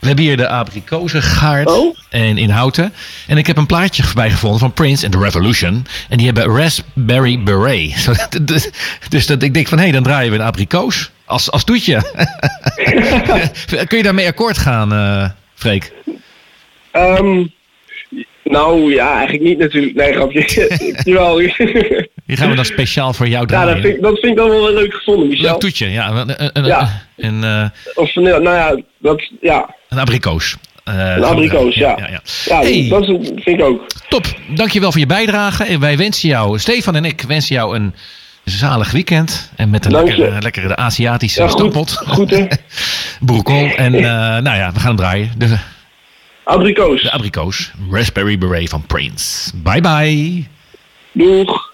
We 0.00 0.06
hebben 0.06 0.24
hier 0.24 0.36
de 0.36 0.48
abrikozengaard 0.48 1.66
Oh. 1.68 1.96
en 2.08 2.38
in 2.38 2.50
Houten. 2.50 2.92
En 3.26 3.36
ik 3.38 3.46
heb 3.46 3.56
een 3.56 3.66
plaatje 3.66 4.02
voorbij 4.02 4.30
gevonden 4.30 4.60
van 4.60 4.72
Prince 4.72 5.04
and 5.04 5.12
the 5.14 5.20
Revolution. 5.20 5.86
En 6.08 6.16
die 6.16 6.26
hebben 6.26 6.56
Raspberry 6.56 7.42
Beret. 7.42 7.90
Zo, 8.04 8.12
dus- 8.42 8.70
dus 9.08 9.26
dat, 9.26 9.42
ik 9.42 9.54
denk 9.54 9.68
van, 9.68 9.78
hé, 9.78 9.84
hey, 9.84 9.92
dan 9.92 10.02
draaien 10.02 10.30
we 10.32 10.38
een 10.38 10.44
abrikoos. 10.44 11.10
Als, 11.24 11.50
als 11.50 11.64
toetje. 11.64 12.00
Kun 13.88 13.96
je 13.98 14.02
daarmee 14.02 14.26
akkoord 14.26 14.58
gaan, 14.58 14.92
eh 14.92 15.28
Freek? 15.54 15.92
Ehm, 16.90 17.44
nou 18.44 18.92
ja, 18.94 19.12
eigenlijk 19.12 19.42
niet 19.42 19.58
natuurlijk. 19.58 19.94
Nee, 19.94 20.12
grapje. 20.12 20.46
Jawel. 21.04 21.40
Die 22.30 22.38
gaan 22.38 22.48
we 22.50 22.56
dan 22.56 22.64
speciaal 22.64 23.12
voor 23.12 23.28
jou 23.28 23.40
ja, 23.42 23.46
draaien. 23.48 23.74
dat 23.74 23.82
vind, 23.82 23.96
ik- 23.96 24.02
dat 24.02 24.18
vind 24.18 24.32
ik 24.32 24.36
dan 24.36 24.48
wel 24.48 24.72
leuk 24.72 24.94
gevonden, 24.94 25.28
Michel. 25.28 25.50
Leuk 25.50 25.60
toetje, 25.60 25.90
ja. 25.90 26.10
Een, 26.10 26.42
een, 26.44 26.50
een, 26.52 26.64
Ja. 26.64 27.02
een, 27.16 27.44
eh, 27.44 27.64
Of 27.94 28.14
nou 28.14 28.42
ja, 28.42 28.80
dat, 28.98 29.30
ja, 29.40 29.74
een 29.88 29.98
abrikoos. 29.98 30.56
Eh, 30.84 30.94
een 31.16 31.24
abrikoos, 31.24 31.74
ja. 31.74 31.94
ja, 31.98 32.08
ja. 32.08 32.20
Ja, 32.44 32.60
Hey. 32.60 32.86
dat 32.88 33.04
vind 33.04 33.46
ik 33.46 33.62
ook. 33.62 33.86
Top, 34.08 34.26
dankjewel 34.54 34.90
voor 34.92 35.00
je 35.00 35.06
bijdrage. 35.06 35.64
En 35.64 35.80
wij 35.80 35.96
wensen 35.96 36.28
jou, 36.28 36.58
Stefan 36.58 36.94
en 36.96 37.04
ik 37.04 37.20
wensen 37.22 37.54
jou 37.54 37.76
een 37.76 37.94
zalig 38.44 38.90
weekend. 38.90 39.50
En 39.56 39.70
met 39.70 39.84
een 39.84 39.90
je. 39.90 40.04
lekkere, 40.04 40.40
lekkere 40.42 40.68
de 40.68 40.76
Aziatische 40.76 41.42
Ja, 41.42 41.48
goed. 41.48 42.30
hè? 42.30 42.46
Boerenkool. 43.20 43.70
En 43.76 43.94
eh, 43.94 44.02
nou 44.42 44.56
ja, 44.56 44.72
we 44.72 44.78
gaan 44.78 44.86
hem 44.88 44.96
draaien. 44.96 45.30
De, 45.38 45.56
Abrikoos. 46.44 47.02
de 47.02 47.10
abrikoos. 47.10 47.70
Raspberry 47.90 48.38
Beret 48.38 48.68
van 48.68 48.84
Prince. 48.86 49.50
Bye 49.62 49.80
bye. 49.80 50.46
Doeg. 51.12 51.69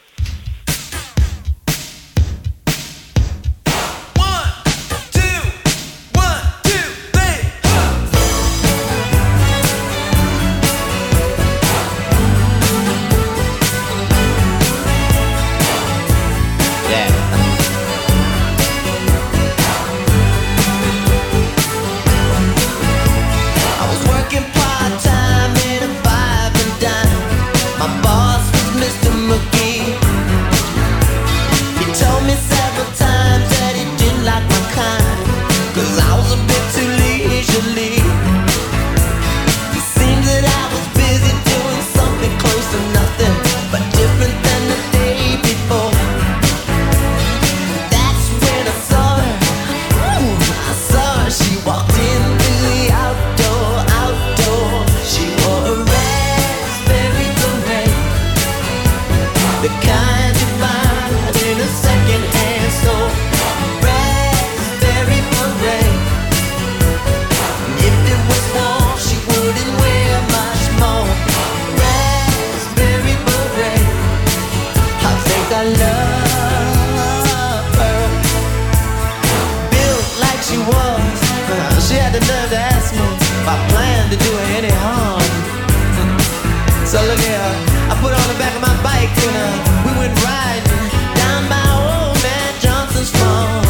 I 87.91 87.95
put 88.03 88.13
on 88.13 88.27
the 88.33 88.39
back 88.39 88.55
of 88.55 88.63
my 88.63 88.77
bike 88.83 89.13
and 89.13 89.57
we 89.87 89.93
went 90.01 90.15
riding 90.25 90.85
down 91.19 91.43
by 91.53 91.63
old 91.77 92.17
man 92.23 92.51
Johnson's 92.61 93.11
farm. 93.11 93.67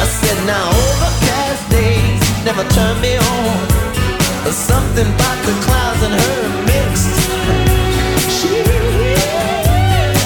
I 0.00 0.06
said, 0.06 0.38
now 0.44 0.66
overcast 0.70 1.62
days 1.70 2.20
never 2.44 2.64
turn 2.76 3.00
me 3.00 3.16
on. 3.16 3.76
The 4.46 4.52
clouds 5.62 6.02
her. 6.02 6.66
She 8.34 8.50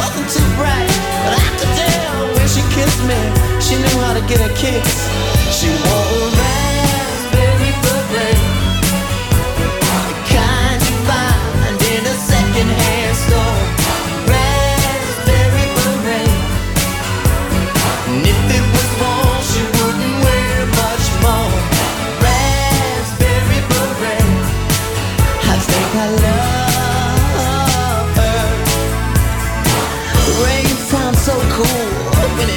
wasn't 0.00 0.28
too 0.32 0.48
bright, 0.56 0.92
but 1.24 1.32
I 1.36 1.48
could 1.58 1.72
tell 1.76 2.24
when 2.36 2.48
she 2.48 2.62
kissed 2.72 3.02
me, 3.04 3.20
she 3.60 3.76
knew 3.76 4.00
how 4.00 4.14
to 4.14 4.22
get 4.26 4.40
her 4.40 4.54
kicks. 4.56 5.08
She 5.52 5.68
wore 5.68 6.09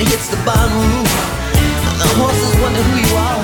hits 0.06 0.28
the 0.28 0.38
barn 0.46 0.70
roof. 0.74 1.12
The 2.02 2.10
horses 2.20 2.54
wonder 2.62 2.82
who 2.82 2.96
you 3.04 3.14
are. 3.16 3.44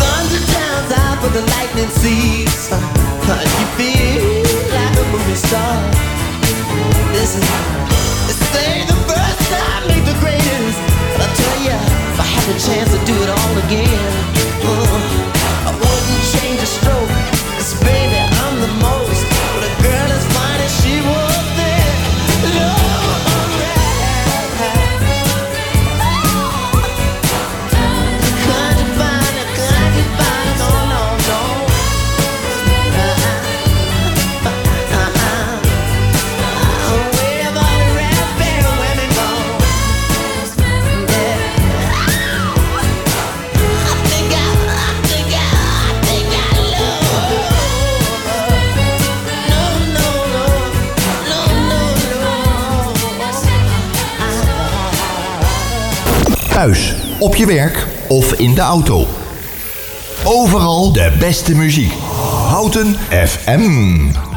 Thunder 0.00 0.42
drowns 0.50 0.90
out, 1.02 1.16
but 1.22 1.32
the 1.32 1.44
lightning 1.54 1.90
sees. 2.02 2.70
You 3.30 3.66
feel 3.78 4.42
like 4.74 4.94
a 4.98 5.04
movie 5.12 5.38
star. 5.38 5.76
Listen, 7.14 7.44
this 8.26 8.40
ain't 8.56 8.88
the 8.88 8.98
first 9.06 9.40
time, 9.54 9.82
ain't 9.90 10.06
the 10.06 10.16
greatest. 10.18 10.78
But 11.14 11.26
I 11.26 11.34
tell 11.38 11.58
ya, 11.68 11.78
if 12.12 12.18
I 12.18 12.26
had 12.34 12.44
the 12.50 12.58
chance 12.58 12.90
to 12.90 13.00
do 13.06 13.14
it 13.22 13.30
all 13.30 13.54
again. 13.66 14.39
Op 57.18 57.36
je 57.36 57.46
werk 57.46 57.86
of 58.08 58.32
in 58.32 58.54
de 58.54 58.60
auto. 58.60 59.06
Overal 60.24 60.92
de 60.92 61.12
beste 61.18 61.54
muziek. 61.54 61.92
Houten 62.48 62.96
FM. 63.10 64.29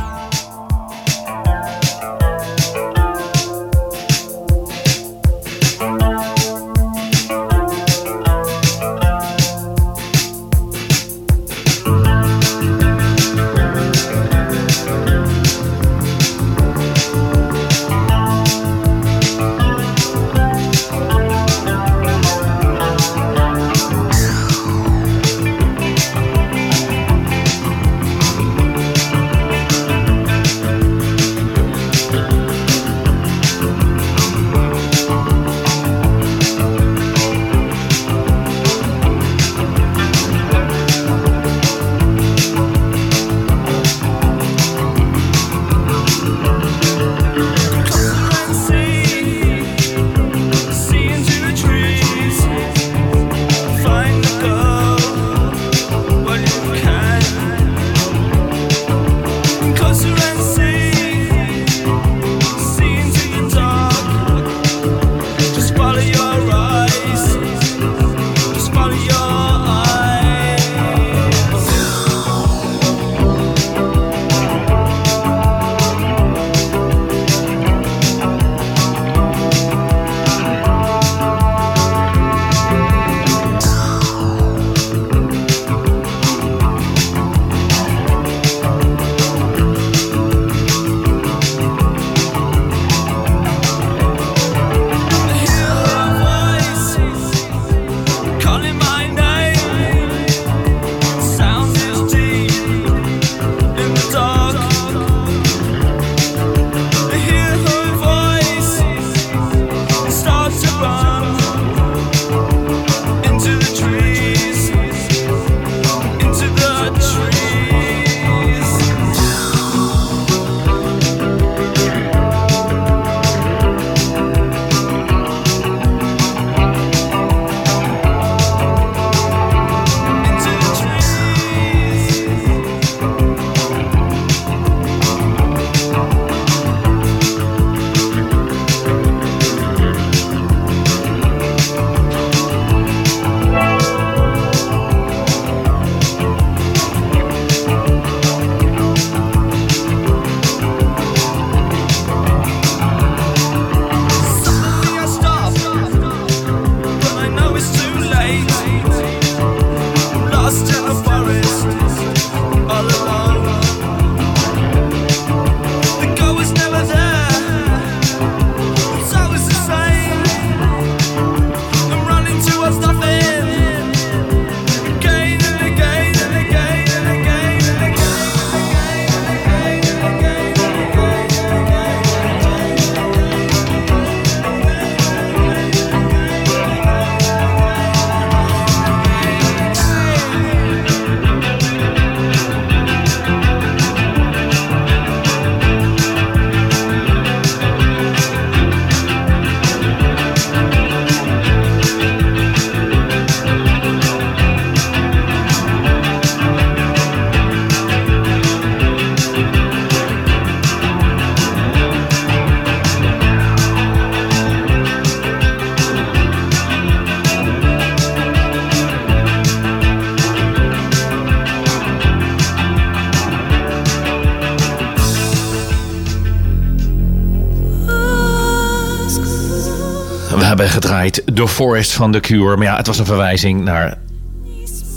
The 231.33 231.47
Forest 231.47 231.91
van 231.91 232.11
The 232.11 232.19
Cure. 232.19 232.57
Maar 232.57 232.65
ja, 232.65 232.77
het 232.77 232.87
was 232.87 232.99
een 232.99 233.05
verwijzing 233.05 233.63
naar 233.63 233.97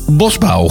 bosbouw. 0.07 0.71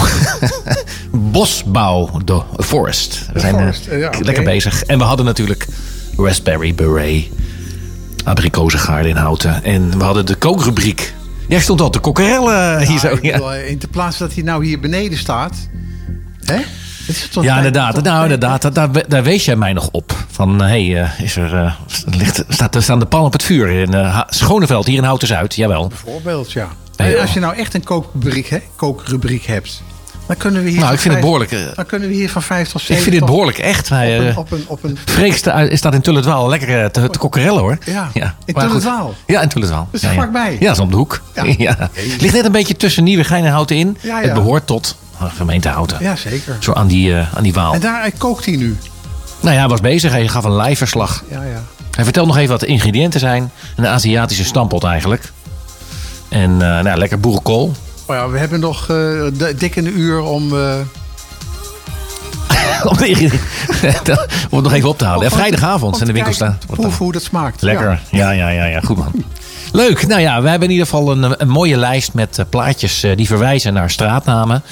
bosbouw, 1.11 2.09
The 2.26 2.41
Forest. 2.57 3.30
We 3.34 3.39
zijn 3.39 3.55
eh, 3.55 3.61
Forest, 3.61 3.88
eh, 3.88 3.99
ja, 3.99 4.11
lekker 4.22 4.43
bezig. 4.43 4.84
En 4.84 4.97
we 4.97 5.03
hadden 5.03 5.26
natuurlijk 5.26 5.68
Raspberry 6.18 6.76
Beret. 6.76 7.26
Abrikozengaarden 8.24 9.09
in 9.11 9.18
Houten. 9.18 9.63
En 9.63 9.97
we 9.97 10.03
hadden 10.03 10.26
de 10.26 10.36
kookrubriek. 10.36 11.13
Jij 11.47 11.59
stond 11.59 11.82
al 11.82 11.89
te 11.89 11.99
kokkerellen 11.99 12.80
hier 12.80 12.91
Ja, 12.91 12.99
zo. 12.99 13.18
Ja, 13.22 13.32
bedoel, 13.32 13.53
in 13.53 13.78
te 13.78 13.88
plaats 13.88 14.18
dat 14.18 14.34
hij 14.34 14.43
nou 14.43 14.66
hier 14.66 14.80
beneden 14.80 15.18
staat. 15.18 15.70
Hè? 16.45 16.61
Ja 17.41 17.57
inderdaad. 17.57 18.03
Nou, 18.03 18.24
inderdaad. 18.24 18.76
Daar, 18.76 18.89
daar, 19.07 19.24
wees 19.24 19.45
jij 19.45 19.55
mij 19.55 19.74
nog 19.74 19.89
op. 19.91 20.26
Van, 20.30 20.61
hé, 20.61 20.91
hey, 20.91 21.03
eh, 21.03 21.20
is 21.20 21.36
er, 21.36 21.53
eh, 21.53 21.74
ligt, 22.06 22.43
staat, 22.47 22.76
er 22.76 22.84
staan 22.84 22.99
de 22.99 23.06
pan 23.06 23.24
op 23.26 23.34
het 23.34 23.43
vuur 23.43 23.70
in 23.70 23.93
eh, 23.93 24.14
Ha- 24.14 24.28
Schoneveld, 24.30 24.86
hier 24.86 24.97
in 24.97 25.03
Houten 25.03 25.28
Zuid. 25.28 25.56
Jawel. 25.56 25.88
Bijvoorbeeld, 25.88 26.51
ja. 26.51 26.68
Ja, 26.95 27.06
En 27.06 27.20
als 27.22 27.34
je 27.34 27.39
nou 27.39 27.56
echt 27.56 27.74
een 27.74 27.84
kookrubriek, 27.84 28.47
hè, 28.47 28.58
kookrubriek 28.76 29.45
hebt, 29.45 29.82
dan 30.28 30.38
kunnen 30.38 30.64
we 30.64 30.70
hier. 30.70 30.80
Nou, 30.80 30.93
ik 30.93 30.99
vind 30.99 31.14
het 31.14 31.24
behoorlijk, 31.24 31.51
eh, 31.51 31.60
Dan 31.76 31.86
kunnen 31.86 32.10
we 32.10 32.14
hier 32.16 32.30
van 32.30 32.41
vijf 32.41 32.68
tot 32.70 32.82
Ik 32.82 32.88
zeven. 32.88 33.03
vind 33.03 33.12
dit 33.16 33.20
tot- 33.22 33.30
behoorlijk 33.30 33.58
echt. 33.58 33.89
Hij, 33.89 34.18
Op 34.18 34.22
een, 34.24 34.30
eh, 34.30 34.38
op 34.38 34.51
een, 34.51 34.64
op 34.68 34.84
een, 34.84 34.97
Freek 35.06 35.36
sta- 35.36 35.76
staat 35.76 35.93
in 35.93 36.01
Tulletwaal 36.01 36.49
lekker 36.49 36.80
eh, 36.84 36.86
te, 36.89 37.10
te 37.10 37.18
kokkerellen 37.20 37.60
hoor. 37.62 37.78
Ja, 37.86 38.10
in 38.14 38.22
maar 38.22 38.34
goed. 38.45 38.56
Tulletwaal? 38.70 39.14
Ja, 39.28 39.41
in 39.41 39.49
Tulletwaal. 39.49 39.88
Dat 39.91 39.93
is 39.93 40.01
ja, 40.01 40.08
ja. 40.08 40.14
vlakbij. 40.16 40.51
Ja, 40.60 40.66
dat 40.68 40.76
is 40.76 40.80
om 40.82 40.89
de 40.89 40.95
hoek. 40.95 41.22
Ja. 41.36 41.43
Ja. 41.58 41.89
Ligt 42.20 42.34
net 42.34 42.45
een 42.45 42.51
beetje 42.51 42.76
tussen 42.76 43.03
Nieuwegein 43.03 43.45
en 43.45 43.51
Houten 43.51 43.76
in. 43.76 43.97
Ja, 44.01 44.20
ja. 44.20 44.26
Het 44.26 44.34
behoort 44.34 44.68
tot 44.68 44.95
eh, 45.20 45.26
gemeente 45.36 45.70
Houten. 45.70 45.97
ja, 46.01 46.16
zeker. 46.16 46.58
Zo 46.60 46.74
aan 46.74 46.88
die, 46.88 47.14
eh, 47.18 47.36
aan 47.36 47.43
die 47.43 47.53
Waal. 47.53 47.74
En 47.74 47.80
daar 47.80 48.03
eh, 48.03 48.12
kookt 48.18 48.45
hij 48.45 48.56
nu. 48.56 48.78
Nou 49.39 49.53
ja, 49.53 49.60
hij 49.60 49.70
was 49.70 49.82
bezig. 49.82 50.12
Hij 50.12 50.28
gaf 50.28 50.43
een 50.43 50.56
live 50.56 50.76
verslag. 50.76 51.24
Ja, 51.30 51.43
ja. 51.43 51.64
Hij 51.96 52.04
vertelt 52.04 52.28
nog 52.28 52.38
even 52.38 52.50
wat 52.50 52.60
de 52.60 52.66
ingrediënten 52.66 53.20
zijn. 53.20 53.52
Een 53.76 53.88
Aziatische 53.88 54.43
stampot 54.46 54.84
eigenlijk. 54.84 55.32
En 56.30 56.52
eh, 56.52 56.84
nou, 56.84 56.98
lekker 56.98 57.20
boerenkool. 57.20 57.74
Oh 58.06 58.16
ja, 58.16 58.30
we 58.30 58.38
hebben 58.38 58.60
nog 58.60 58.86
de- 58.86 59.54
dik 59.58 59.76
een 59.76 60.00
uur 60.00 60.22
om... 60.22 60.54
eh, 60.58 60.76
om, 62.91 62.98
de- 62.98 63.39
om 64.50 64.56
het 64.58 64.64
nog 64.64 64.74
even 64.74 64.89
op 64.89 64.98
te 64.98 65.06
halen. 65.06 65.24
Ja, 65.24 65.30
vrijdagavond 65.30 65.96
zijn 65.96 66.08
de 66.08 66.14
winkels 66.14 66.38
kijken 66.38 66.60
staan. 66.68 66.78
Hoe, 66.78 66.91
hoe 66.98 67.12
dat 67.12 67.22
smaakt. 67.24 67.62
Lekker. 67.62 68.02
Ja, 68.12 68.32
ja, 68.32 68.50
ja, 68.50 68.66
ja. 68.66 68.80
Goed 68.82 68.98
man. 68.98 69.12
Leuk. 69.72 70.08
Nou 70.08 70.22
ja, 70.22 70.41
we 70.41 70.50
hebben 70.50 70.68
in 70.68 70.74
ieder 70.74 70.88
geval 70.89 71.12
een, 71.12 71.41
een 71.41 71.50
mooie 71.50 71.78
lijst 71.78 72.14
met 72.14 72.46
plaatjes 72.50 73.06
die 73.16 73.28
verwijzen 73.28 73.74
naar 73.74 73.89
straatnamen. 73.89 74.64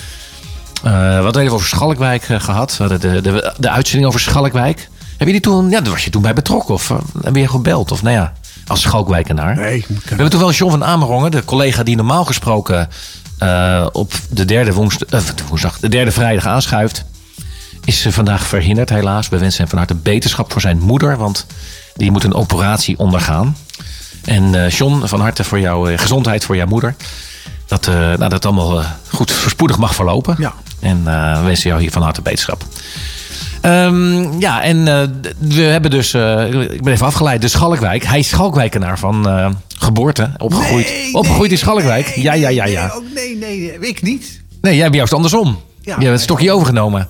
Eh, 0.83 0.91
we 1.17 1.23
hadden 1.23 1.41
even 1.41 1.53
over 1.53 1.67
Schalkwijk 1.67 2.29
eh, 2.29 2.39
gehad. 2.39 2.77
We 2.77 2.83
hadden 2.83 2.99
de, 3.13 3.21
de, 3.21 3.53
de 3.57 3.69
uitzending 3.69 4.07
over 4.07 4.19
Schalkwijk. 4.19 4.89
Heb 5.23 5.33
je 5.33 5.39
die 5.39 5.51
toen, 5.51 5.69
ja, 5.69 5.81
daar 5.81 5.91
was 5.91 6.03
je 6.03 6.09
toen 6.09 6.21
bij 6.21 6.33
betrokken? 6.33 6.73
Of 6.73 6.89
eh, 6.89 6.97
heb 7.21 7.35
je 7.35 7.47
gebeld? 7.47 7.91
Of 7.91 8.01
nou 8.01 8.15
ja, 8.15 8.33
als 8.67 8.81
Schalkwijkenaar. 8.81 9.55
Nee, 9.55 9.85
We 9.87 10.01
hebben 10.05 10.29
toen 10.29 10.39
wel 10.39 10.51
John 10.51 10.71
van 10.71 10.83
Amerongen, 10.83 11.31
de 11.31 11.45
collega 11.45 11.83
die 11.83 11.95
normaal 11.95 12.25
gesproken 12.25 12.89
eh, 13.37 13.87
op 13.91 14.13
de 14.29 14.45
derde, 14.45 14.73
woensdag, 14.73 15.09
eh, 15.09 15.35
de 15.35 15.43
woensdag, 15.47 15.79
de 15.79 15.89
derde 15.89 16.11
vrijdag 16.11 16.45
aanschuift. 16.45 17.05
Is 17.85 18.07
vandaag 18.09 18.45
verhinderd 18.45 18.89
helaas. 18.89 19.29
We 19.29 19.37
wensen 19.37 19.59
hem 19.59 19.69
van 19.69 19.77
harte 19.77 19.95
beterschap 19.95 20.51
voor 20.51 20.61
zijn 20.61 20.79
moeder, 20.79 21.17
want 21.17 21.45
die 21.95 22.11
moet 22.11 22.23
een 22.23 22.33
operatie 22.33 22.99
ondergaan. 22.99 23.57
En 24.23 24.67
John, 24.67 25.05
van 25.05 25.19
harte 25.19 25.43
voor 25.43 25.59
jouw 25.59 25.97
gezondheid 25.97 26.45
voor 26.45 26.55
jouw 26.55 26.67
moeder. 26.67 26.95
Dat 27.67 27.85
nou, 27.85 28.29
dat 28.29 28.45
allemaal 28.45 28.83
goed 29.09 29.31
voorspoedig 29.31 29.77
mag 29.77 29.95
verlopen. 29.95 30.35
Ja. 30.39 30.53
En 30.79 31.03
we 31.03 31.41
wensen 31.43 31.69
jou 31.69 31.81
hier 31.81 31.91
van 31.91 32.01
harte 32.01 32.21
beterschap. 32.21 32.65
Ehm, 33.63 34.39
ja, 34.39 34.61
en 34.63 34.87
eh, 34.87 35.07
we 35.39 35.61
hebben 35.61 35.91
dus, 35.91 36.13
eh, 36.13 36.53
ik 36.71 36.83
ben 36.83 36.93
even 36.93 37.05
afgeleid, 37.05 37.41
de 37.41 37.47
Schalkwijk. 37.47 38.03
Hij 38.05 38.19
is 38.19 38.27
Schalkwijkenaar 38.27 38.99
van 38.99 39.27
eh, 39.29 39.49
geboorte, 39.77 40.31
opgegroeid. 40.37 40.87
Nee, 40.89 41.13
opgegroeid 41.13 41.51
in 41.51 41.57
Schalkwijk. 41.57 42.15
nee, 42.15 42.23
ja, 42.25 42.33
ja, 42.33 42.49
ja, 42.49 42.65
ja. 42.65 42.81
Nee, 42.85 42.95
ook- 42.95 43.03
nee, 43.13 43.35
nee, 43.37 43.79
ik 43.79 44.01
niet. 44.01 44.41
Nee, 44.61 44.73
jij 44.73 44.83
hebt 44.83 44.95
juist 44.95 45.13
andersom. 45.13 45.47
Ja, 45.81 45.95
je 45.95 46.01
hebt 46.01 46.11
het 46.13 46.21
stokje 46.21 46.51
overgenomen. 46.51 47.07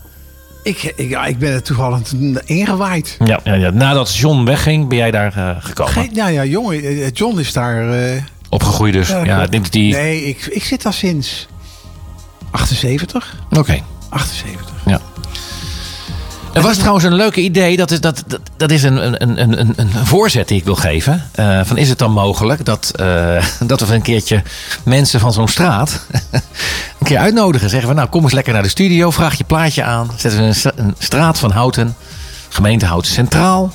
Ik, 0.64 0.94
ik, 0.96 1.10
ja, 1.10 1.26
ik 1.26 1.38
ben 1.38 1.52
er 1.54 1.62
toevallig 1.64 2.00
ingewaaid. 2.46 3.18
Ja, 3.26 3.40
ja, 3.44 3.54
ja. 3.54 3.70
Nadat 3.70 4.16
John 4.16 4.44
wegging, 4.46 4.88
ben 4.88 4.98
jij 4.98 5.12
daar 5.12 5.58
gekomen. 5.60 5.94
Geen, 5.94 6.10
ja, 6.14 6.28
ja, 6.28 6.46
jongen, 6.46 7.10
John 7.12 7.40
is 7.40 7.54
daar... 7.54 7.86
Opgegroeid 8.50 8.94
dus. 8.94 9.08
Ja, 9.08 9.46
die... 9.70 9.94
Nee, 9.94 10.26
ik, 10.26 10.46
ik 10.46 10.64
zit 10.64 10.82
daar 10.84 10.94
sinds 10.94 11.48
78. 12.52 13.36
Oké. 13.58 13.80
78. 14.10 14.72
Ja. 14.86 15.00
Er 16.54 16.62
was 16.62 16.78
trouwens 16.78 17.06
een 17.06 17.14
leuke 17.14 17.42
idee. 17.42 17.78
Dat 17.78 17.92
is, 17.92 18.02
dat, 18.02 18.24
dat, 18.28 18.40
dat 18.58 18.72
is 18.72 18.84
een, 18.84 19.06
een, 19.24 19.42
een, 19.42 19.74
een, 19.76 19.90
voorzet 20.04 20.48
die 20.48 20.58
ik 20.58 20.64
wil 20.64 20.76
geven. 20.76 21.30
Eh, 21.32 21.60
van 21.64 21.78
is 21.78 21.90
het 21.90 21.98
dan 21.98 22.12
mogelijk 22.12 22.66
dat, 22.66 22.92
eh, 22.96 23.46
dat 23.72 23.80
we 23.80 23.94
een 23.94 24.02
keertje 24.02 24.42
mensen 24.84 25.20
van 25.20 25.34
zo'n 25.34 25.48
straat 25.48 26.06
een 27.00 27.06
keer 27.06 27.18
uitnodigen? 27.18 27.70
Zeggen 27.70 27.90
we 27.90 27.96
nou 27.96 28.10
kom 28.10 28.24
eens 28.24 28.34
lekker 28.34 28.54
naar 28.54 28.64
de 28.64 28.70
studio. 28.70 29.12
Vraag 29.12 29.38
je 29.38 29.44
plaatje 29.44 29.84
aan. 29.84 30.12
Zetten 30.18 30.40
we 30.42 30.46
een, 30.48 30.56
stra- 30.56 30.72
een 30.76 30.96
straat 30.98 31.40
van 31.40 31.52
Houten. 31.52 31.96
Gemeente 32.50 32.86
Houten 32.86 33.12
Centraal. 33.12 33.74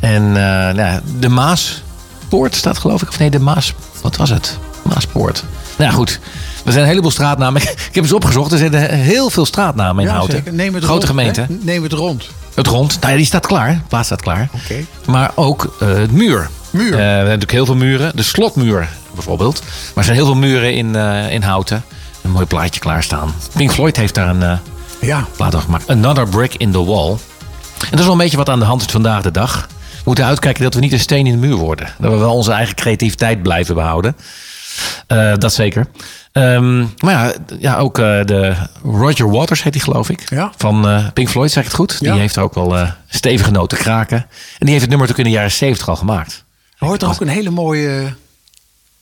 En 0.00 0.22
eh, 0.22 0.74
nou, 0.74 1.00
de 1.18 1.28
Maaspoort 1.28 2.54
staat 2.54 2.78
geloof 2.78 3.02
ik. 3.02 3.08
Of 3.08 3.18
nee, 3.18 3.30
de 3.30 3.40
Maas... 3.40 3.74
Wat 4.02 4.16
was 4.16 4.30
het? 4.30 4.58
Maaspoort. 4.86 5.44
Nou 5.78 5.92
goed. 5.92 6.20
Er 6.64 6.72
zijn 6.72 6.82
een 6.84 6.90
heleboel 6.90 7.10
straatnamen. 7.10 7.62
Ik 7.62 7.68
heb 7.92 8.02
eens 8.04 8.12
opgezocht. 8.12 8.52
Er 8.52 8.58
zijn 8.58 8.74
heel 8.90 9.30
veel 9.30 9.46
straatnamen 9.46 10.02
in 10.02 10.08
Ja, 10.08 10.14
Houten. 10.16 10.36
zeker. 10.36 10.52
Neem 10.52 10.74
het 10.74 10.82
Grote 10.84 11.06
rond, 11.06 11.06
gemeente. 11.18 11.40
hè? 11.40 11.46
Neem 11.60 11.82
het 11.82 11.92
rond. 11.92 12.28
Het 12.54 12.66
rond. 12.66 12.96
Nou 13.00 13.10
ja, 13.12 13.16
die 13.16 13.26
staat 13.26 13.46
klaar. 13.46 13.68
De 13.74 13.80
plaats 13.88 14.06
staat 14.06 14.22
klaar. 14.22 14.48
Oké. 14.52 14.74
Maar 15.06 15.30
ook 15.34 15.76
eh, 15.80 15.88
het 15.88 16.12
muur. 16.12 16.48
Muur. 16.70 16.92
Eh, 16.92 16.96
we 16.98 17.02
hebben 17.02 17.24
natuurlijk 17.24 17.52
heel 17.52 17.66
veel 17.66 17.74
muren. 17.76 18.12
De 18.16 18.22
slotmuur 18.22 18.88
bijvoorbeeld. 19.14 19.60
Maar 19.60 19.70
er 19.94 20.04
zijn 20.04 20.16
heel 20.16 20.26
veel 20.26 20.34
muren 20.34 20.74
in, 20.74 20.96
eh, 20.96 21.32
in 21.32 21.42
Houten. 21.42 21.84
Een 22.22 22.30
mooi 22.30 22.46
plaatje 22.46 22.80
klaarstaan. 22.80 23.34
Pink 23.56 23.72
Floyd 23.72 23.96
heeft 23.96 24.14
daar 24.14 24.28
een 24.28 24.58
Ja. 25.00 25.26
plaat 25.36 25.54
over 25.54 25.64
gemaakt. 25.66 25.88
Another 25.90 26.28
Brick 26.28 26.54
in 26.54 26.72
the 26.72 26.84
Wall. 26.84 27.10
En 27.10 27.90
dat 27.90 27.98
is 27.98 28.04
wel 28.04 28.12
een 28.12 28.18
beetje 28.18 28.36
wat 28.36 28.48
aan 28.48 28.58
de 28.58 28.64
hand 28.64 28.80
is 28.80 28.92
vandaag 28.92 29.22
de 29.22 29.30
dag. 29.30 29.66
We 29.90 30.02
moeten 30.04 30.24
uitkijken 30.24 30.62
dat 30.62 30.74
we 30.74 30.80
niet 30.80 30.92
een 30.92 31.00
steen 31.00 31.26
in 31.26 31.32
de 31.40 31.46
muur 31.46 31.56
worden. 31.56 31.88
Dat 31.98 32.10
we 32.12 32.16
wel 32.18 32.34
onze 32.34 32.52
eigen 32.52 32.74
creativiteit 32.74 33.42
blijven 33.42 33.74
behouden. 33.74 34.16
Eh, 35.06 35.34
dat 35.36 35.52
zeker. 35.54 35.86
Ehm, 36.32 36.78
maar 36.80 37.12
ja, 37.12 37.32
ja 37.58 37.76
ook 37.76 37.98
eh, 37.98 38.04
de 38.24 38.54
Roger 38.82 39.30
Waters 39.30 39.62
heet 39.62 39.72
die 39.72 39.82
geloof 39.82 40.10
ik. 40.10 40.30
Ja. 40.30 40.52
Van 40.56 40.88
eh, 40.88 41.06
Pink 41.12 41.28
Floyd, 41.28 41.50
zeg 41.50 41.62
ik 41.62 41.68
het 41.68 41.78
goed? 41.78 41.96
Ja. 42.00 42.10
Die 42.12 42.20
heeft 42.20 42.36
er 42.36 42.42
ook 42.42 42.54
wel 42.54 42.86
stevige 43.08 43.50
noten 43.50 43.78
kraken. 43.78 44.16
En 44.18 44.26
die 44.58 44.68
heeft 44.68 44.80
het 44.80 44.90
nummer 44.90 45.08
natuurlijk 45.08 45.18
in 45.18 45.24
de 45.24 45.30
jaren 45.40 45.50
70 45.56 45.88
al 45.88 45.96
gemaakt. 45.96 46.44
Er 46.78 46.86
hoort 46.86 47.02
er 47.02 47.08
ook 47.08 47.20
een 47.20 47.28
hele 47.28 47.50
mooie 47.50 48.14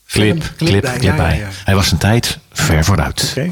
Clip, 0.08 0.42
film- 0.42 0.56
clip, 0.56 0.82
clip, 0.82 1.02
Ja, 1.02 1.10
ja, 1.10 1.16
bij. 1.16 1.46
Hij 1.64 1.74
was 1.74 1.86
zijn 1.88 2.00
tijd 2.00 2.38
ver 2.52 2.84
vooruit. 2.84 3.34
Oké. 3.36 3.50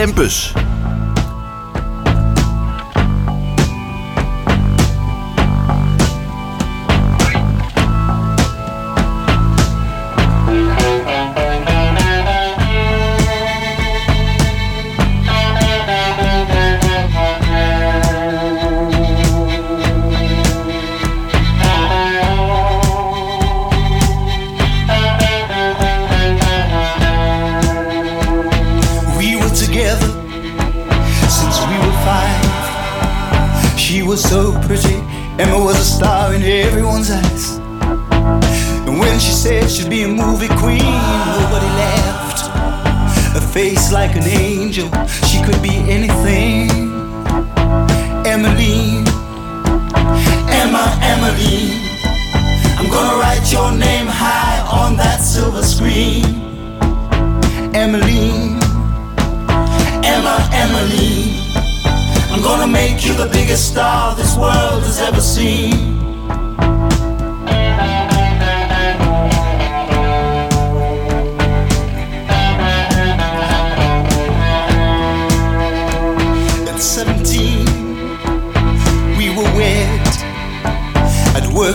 Tempus. 0.00 0.69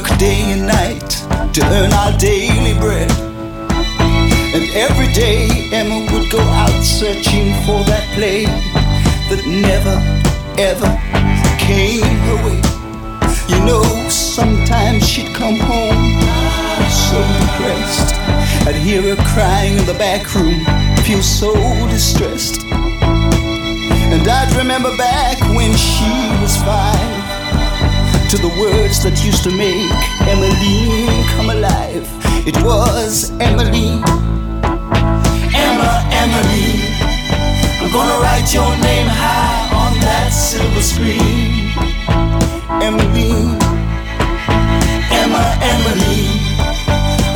Work 0.05 0.17
day 0.19 0.41
and 0.51 0.67
night 0.67 1.09
to 1.53 1.61
earn 1.63 1.91
our 1.93 2.17
daily 2.17 2.73
bread. 2.79 3.11
And 4.53 4.63
every 4.73 5.11
day 5.13 5.69
Emma 5.71 5.99
would 6.11 6.29
go 6.31 6.39
out 6.39 6.83
searching 6.83 7.53
for 7.65 7.83
that 7.85 8.05
play 8.13 8.45
that 9.29 9.41
never, 9.45 9.95
ever 10.61 10.91
came 11.57 12.17
her 12.27 12.37
way. 12.45 12.61
You 13.47 13.63
know, 13.65 13.83
sometimes 14.09 15.07
she'd 15.07 15.33
come 15.35 15.57
home 15.57 16.21
so 16.89 17.19
depressed. 17.39 18.15
I'd 18.67 18.75
hear 18.75 19.01
her 19.01 19.21
crying 19.33 19.77
in 19.77 19.85
the 19.85 19.93
back 19.93 20.33
room, 20.35 20.65
feel 21.03 21.21
so 21.21 21.53
distressed. 21.87 22.61
And 22.63 24.27
I'd 24.27 24.55
remember 24.55 24.95
back 24.97 25.39
when 25.55 25.75
she 25.75 26.11
was 26.41 26.57
five 26.57 27.24
to 28.35 28.41
the 28.41 28.59
words 28.59 29.03
that 29.03 29.23
used 29.23 29.43
to 29.43 29.51
make 29.51 29.91
Emily 30.27 31.23
come 31.35 31.49
alive. 31.49 32.07
It 32.47 32.57
was 32.63 33.31
Emily. 33.39 34.01
Emma, 35.53 35.91
Emmeline. 36.11 36.83
I'm 37.79 37.91
gonna 37.91 38.17
write 38.23 38.47
your 38.53 38.71
name 38.83 39.07
high 39.07 39.69
on 39.83 39.93
that 40.01 40.29
silver 40.33 40.81
screen. 40.81 41.71
Emily. 42.83 43.55
Emma, 45.21 45.43
Emmeline. 45.71 46.39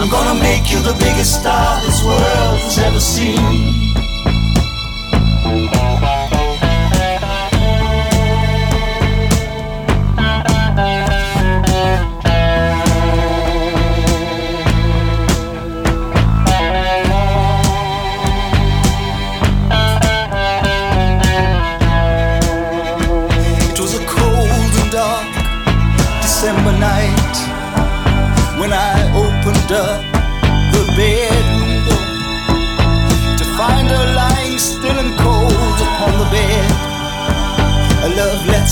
I'm 0.02 0.10
gonna 0.10 0.40
make 0.42 0.72
you 0.72 0.80
the 0.80 0.96
biggest 1.00 1.40
star 1.40 1.82
this 1.82 2.04
world 2.04 2.60
has 2.60 2.80
ever 2.80 3.00
seen. 3.00 3.89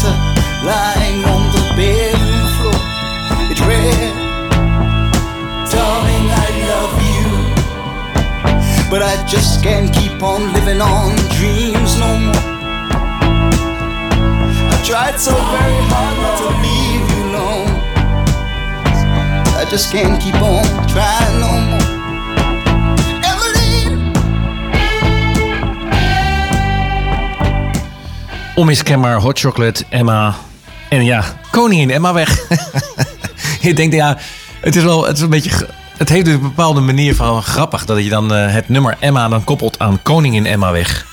Love 0.04 0.38
lying 0.64 1.24
on 1.26 1.41
the 1.56 1.64
bedroom 1.76 2.48
floor. 2.58 2.82
It 3.52 3.60
read, 3.66 4.14
Darling, 5.72 6.28
I 6.30 6.48
love 6.72 6.95
you, 7.10 7.28
but 8.89 9.02
I 9.02 9.16
just 9.28 9.64
can't 9.64 9.93
keep 9.93 10.22
on 10.22 10.54
living 10.54 10.82
on 10.82 11.16
dreams 11.39 11.98
no 12.00 12.10
more. 12.26 12.43
I 14.74 14.82
tried 14.86 15.18
so 15.20 15.32
very 15.32 15.82
hard 15.91 16.18
not 16.24 16.36
to 16.41 16.48
leave 16.66 17.06
you 17.12 17.22
alone. 17.30 17.72
I 19.58 19.66
just 19.70 19.91
can't 19.91 20.22
keep 20.22 20.36
on 20.36 20.64
trying 20.88 21.39
no 21.39 21.52
more. 21.72 21.97
Onmiskenbaar 28.58 29.20
Hot 29.20 29.39
Chocolate, 29.39 29.84
Emma. 29.89 30.36
En 30.89 31.05
ja, 31.05 31.24
koningin 31.51 31.91
Emma 31.91 32.14
weg. 32.14 32.47
je 33.62 33.74
denkt, 33.74 33.95
ja, 33.95 34.18
het 34.62 34.76
is 34.76 34.84
wel 34.84 35.05
het 35.05 35.18
is 35.18 35.24
een 35.24 35.30
beetje... 35.30 35.68
Het 35.97 36.10
heeft 36.10 36.26
dus 36.26 36.34
een 36.34 36.41
bepaalde 36.41 36.82
manier 36.82 37.16
van 37.16 37.43
grappig... 37.43 37.86
dat 37.86 38.03
je 38.03 38.10
dan 38.10 38.34
eh, 38.34 38.53
het 38.53 38.70
nummer 38.70 38.97
Emma 38.99 39.28
dan 39.28 39.43
koppelt 39.43 39.80
aan 39.80 40.01
koningin 40.01 40.45
Emma 40.45 40.72
weg. 40.72 41.05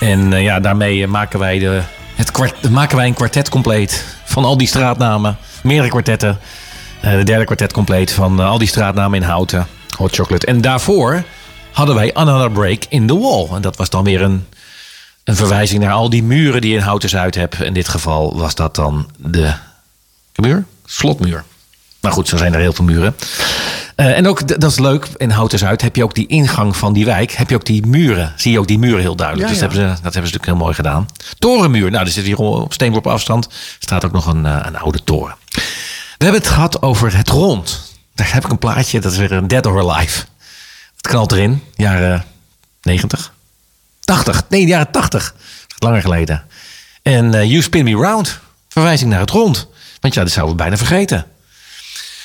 En 0.00 0.32
eh, 0.32 0.42
ja, 0.42 0.60
daarmee 0.60 1.02
eh, 1.02 1.08
maken 1.08 1.38
wij, 1.38 1.58
de, 1.58 1.82
het 2.14 2.30
kwart, 2.30 2.70
maken 2.70 2.96
wij 2.96 3.06
een 3.06 3.14
kwartet 3.14 3.48
compleet... 3.48 4.04
van 4.24 4.44
al 4.44 4.56
die 4.56 4.68
straatnamen. 4.68 5.36
Meerdere 5.62 5.88
kwartetten. 5.88 6.38
De 7.00 7.22
derde 7.24 7.44
kwartet 7.44 7.72
compleet 7.72 8.12
van 8.12 8.40
al 8.40 8.58
die 8.58 8.68
straatnamen 8.68 9.22
in 9.22 9.28
Houten. 9.28 9.66
Hot 9.96 10.14
Chocolate. 10.14 10.46
En 10.46 10.60
daarvoor 10.60 11.22
hadden 11.72 11.94
wij 11.94 12.14
Another 12.14 12.50
Break 12.50 12.84
in 12.88 13.06
the 13.06 13.18
Wall. 13.18 13.48
En 13.54 13.62
dat 13.62 13.76
was 13.76 13.90
dan 13.90 14.04
weer 14.04 14.22
een 14.22 14.46
een 15.24 15.36
verwijzing 15.36 15.82
naar 15.82 15.92
al 15.92 16.10
die 16.10 16.22
muren 16.22 16.60
die 16.60 16.70
je 16.70 16.76
in 16.76 16.82
Houten 16.82 17.08
Zuid 17.08 17.34
hebt. 17.34 17.60
In 17.60 17.72
dit 17.72 17.88
geval 17.88 18.36
was 18.36 18.54
dat 18.54 18.74
dan 18.74 19.10
de 19.16 19.52
muur? 20.34 20.64
Slotmuur. 20.84 21.44
Maar 22.00 22.12
goed, 22.12 22.28
zo 22.28 22.36
zijn 22.36 22.54
er 22.54 22.60
heel 22.60 22.72
veel 22.72 22.84
muren. 22.84 23.16
Eh, 23.96 24.16
en 24.16 24.26
ook, 24.26 24.48
dat 24.60 24.70
is 24.70 24.78
leuk, 24.78 25.08
in 25.16 25.30
Houten 25.30 25.58
Zuid 25.58 25.82
heb 25.82 25.96
je 25.96 26.04
ook 26.04 26.14
die 26.14 26.26
ingang 26.26 26.76
van 26.76 26.92
die 26.92 27.04
wijk. 27.04 27.32
Heb 27.32 27.48
je 27.48 27.54
ook 27.54 27.64
die 27.64 27.86
muren. 27.86 28.32
Zie 28.36 28.52
je 28.52 28.58
ook 28.58 28.66
die 28.66 28.78
muren 28.78 29.00
heel 29.00 29.16
duidelijk. 29.16 29.48
Ja, 29.48 29.54
dus 29.54 29.62
Dat, 29.62 29.72
hebben 29.72 29.88
ze, 29.96 30.02
dat 30.02 30.12
hebben 30.12 30.30
ze 30.30 30.36
natuurlijk 30.36 30.58
heel 30.58 30.64
mooi 30.64 30.74
gedaan. 30.74 31.08
Torenmuur. 31.38 31.90
Nou, 31.90 32.04
er 32.04 32.10
zit 32.10 32.24
hier 32.24 32.38
op 32.38 32.72
steenworp 32.72 33.06
afstand. 33.06 33.48
staat 33.78 34.04
ook 34.04 34.12
nog 34.12 34.26
een, 34.26 34.46
eh, 34.46 34.58
een 34.62 34.76
oude 34.76 35.04
toren. 35.04 35.34
We 36.18 36.24
hebben 36.28 36.40
het 36.40 36.50
gehad 36.50 36.82
over 36.82 37.16
het 37.16 37.28
rond. 37.28 37.92
Daar 38.14 38.32
heb 38.32 38.44
ik 38.44 38.50
een 38.50 38.58
plaatje. 38.58 39.00
Dat 39.00 39.12
is 39.12 39.18
weer 39.18 39.32
een 39.32 39.48
Dead 39.48 39.66
or 39.66 39.90
Alive. 39.90 40.24
Het 40.96 41.06
knalt 41.06 41.32
erin. 41.32 41.62
Jaren 41.74 42.24
90. 42.82 43.32
80. 44.04 44.42
Nee, 44.48 44.60
de 44.60 44.70
jaren 44.70 44.90
80. 44.90 45.34
Langer 45.78 46.00
geleden. 46.00 46.42
En 47.02 47.34
eh 47.34 47.44
You 47.44 47.62
Spin 47.62 47.84
Me 47.84 47.94
Round. 47.94 48.38
Verwijzing 48.68 49.10
naar 49.10 49.20
het 49.20 49.30
rond. 49.30 49.68
Want 50.00 50.14
ja, 50.14 50.22
dat 50.22 50.32
zouden 50.32 50.56
we 50.56 50.62
bijna 50.62 50.76
vergeten. 50.76 51.26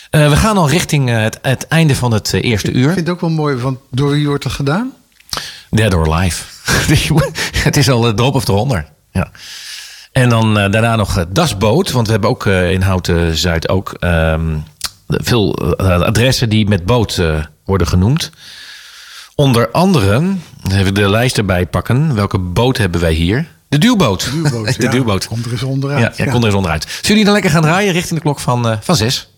Eh, 0.09 0.29
we 0.29 0.35
gaan 0.35 0.57
al 0.57 0.69
richting 0.69 1.09
eh, 1.09 1.21
het, 1.21 1.39
het 1.41 1.67
einde 1.67 1.95
van 1.95 2.11
het 2.11 2.33
eerste 2.33 2.67
Ik 2.69 2.75
uur. 2.75 2.93
vind 2.93 3.07
het 3.07 3.09
ook 3.09 3.21
wel 3.21 3.29
mooi, 3.29 3.55
want 3.55 3.79
door 3.91 4.11
wie 4.11 4.27
wordt 4.27 4.43
dat 4.43 4.51
gedaan? 4.51 4.93
Dead 5.69 5.93
or 5.93 6.13
Alive. 6.13 6.43
het 7.63 7.77
is 7.77 7.89
al 7.89 8.07
erop 8.07 8.35
of 8.35 8.47
eronder. 8.47 8.85
Ja. 9.11 9.31
En 10.11 10.29
dan 10.29 10.53
daarna 10.53 10.95
nog 10.95 11.25
Dasboot. 11.29 11.91
Want 11.91 12.05
we 12.05 12.11
hebben 12.11 12.29
ook 12.29 12.45
in 12.45 12.81
Houten 12.81 13.37
Zuid 13.37 13.69
ook 13.69 13.93
ehm, 13.99 14.57
veel 15.07 15.55
adressen 15.77 16.49
die 16.49 16.67
met 16.67 16.85
boot 16.85 17.21
worden 17.65 17.87
genoemd. 17.87 18.31
Onder 19.39 19.71
andere, 19.71 20.21
even 20.71 20.93
de 20.93 21.09
lijst 21.09 21.37
erbij 21.37 21.65
pakken. 21.65 22.15
Welke 22.15 22.37
boot 22.39 22.77
hebben 22.77 23.01
wij 23.01 23.13
hier? 23.13 23.47
De 23.69 23.77
duwboot. 23.77 24.29
Duwboot, 24.31 24.75
de 24.77 24.83
ja. 24.85 24.91
duwboot. 24.91 25.27
Komt 25.27 25.45
er 25.45 25.51
eens 25.51 25.63
onderuit. 25.63 25.99
Ja, 26.01 26.13
ja, 26.15 26.23
Ja. 26.25 26.31
komt 26.31 26.41
er 26.43 26.47
eens 26.49 26.57
onderuit. 26.57 26.83
Zullen 26.83 27.01
jullie 27.07 27.23
dan 27.23 27.33
lekker 27.33 27.51
gaan 27.51 27.61
draaien 27.61 27.93
richting 27.93 28.15
de 28.15 28.21
klok 28.21 28.39
van, 28.39 28.67
eh, 28.69 28.77
van 28.81 28.95
zes? 28.95 29.29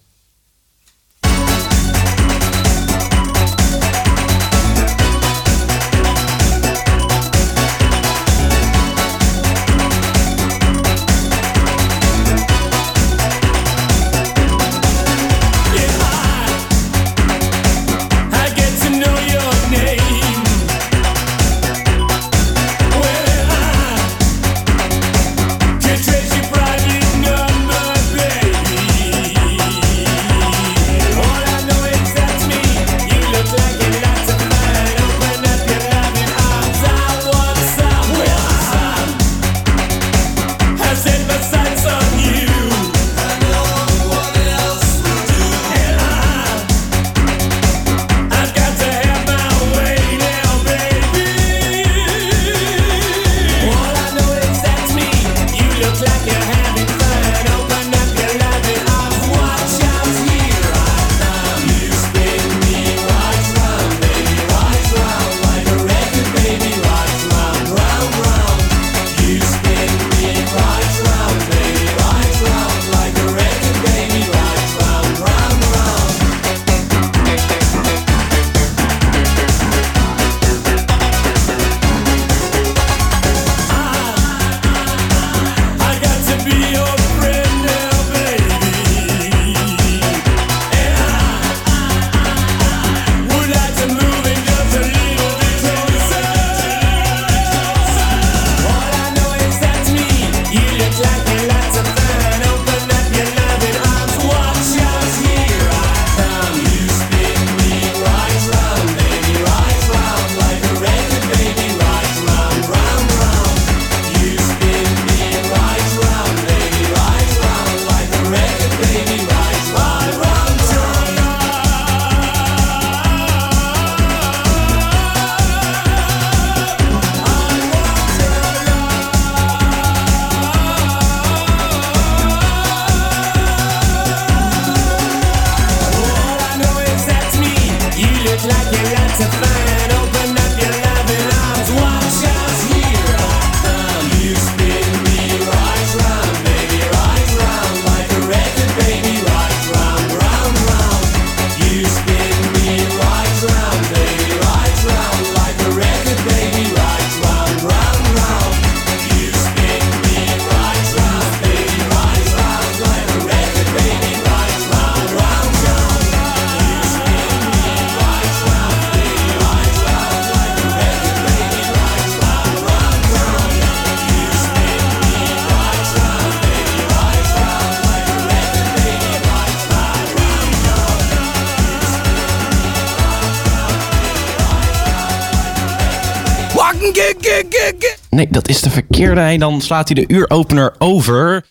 Is 188.49 188.61
de 188.61 188.69
verkeerde. 188.69 189.37
Dan 189.37 189.61
slaat 189.61 189.89
hij 189.89 190.05
de 190.05 190.13
uuropener 190.13 190.75
over. 190.77 191.45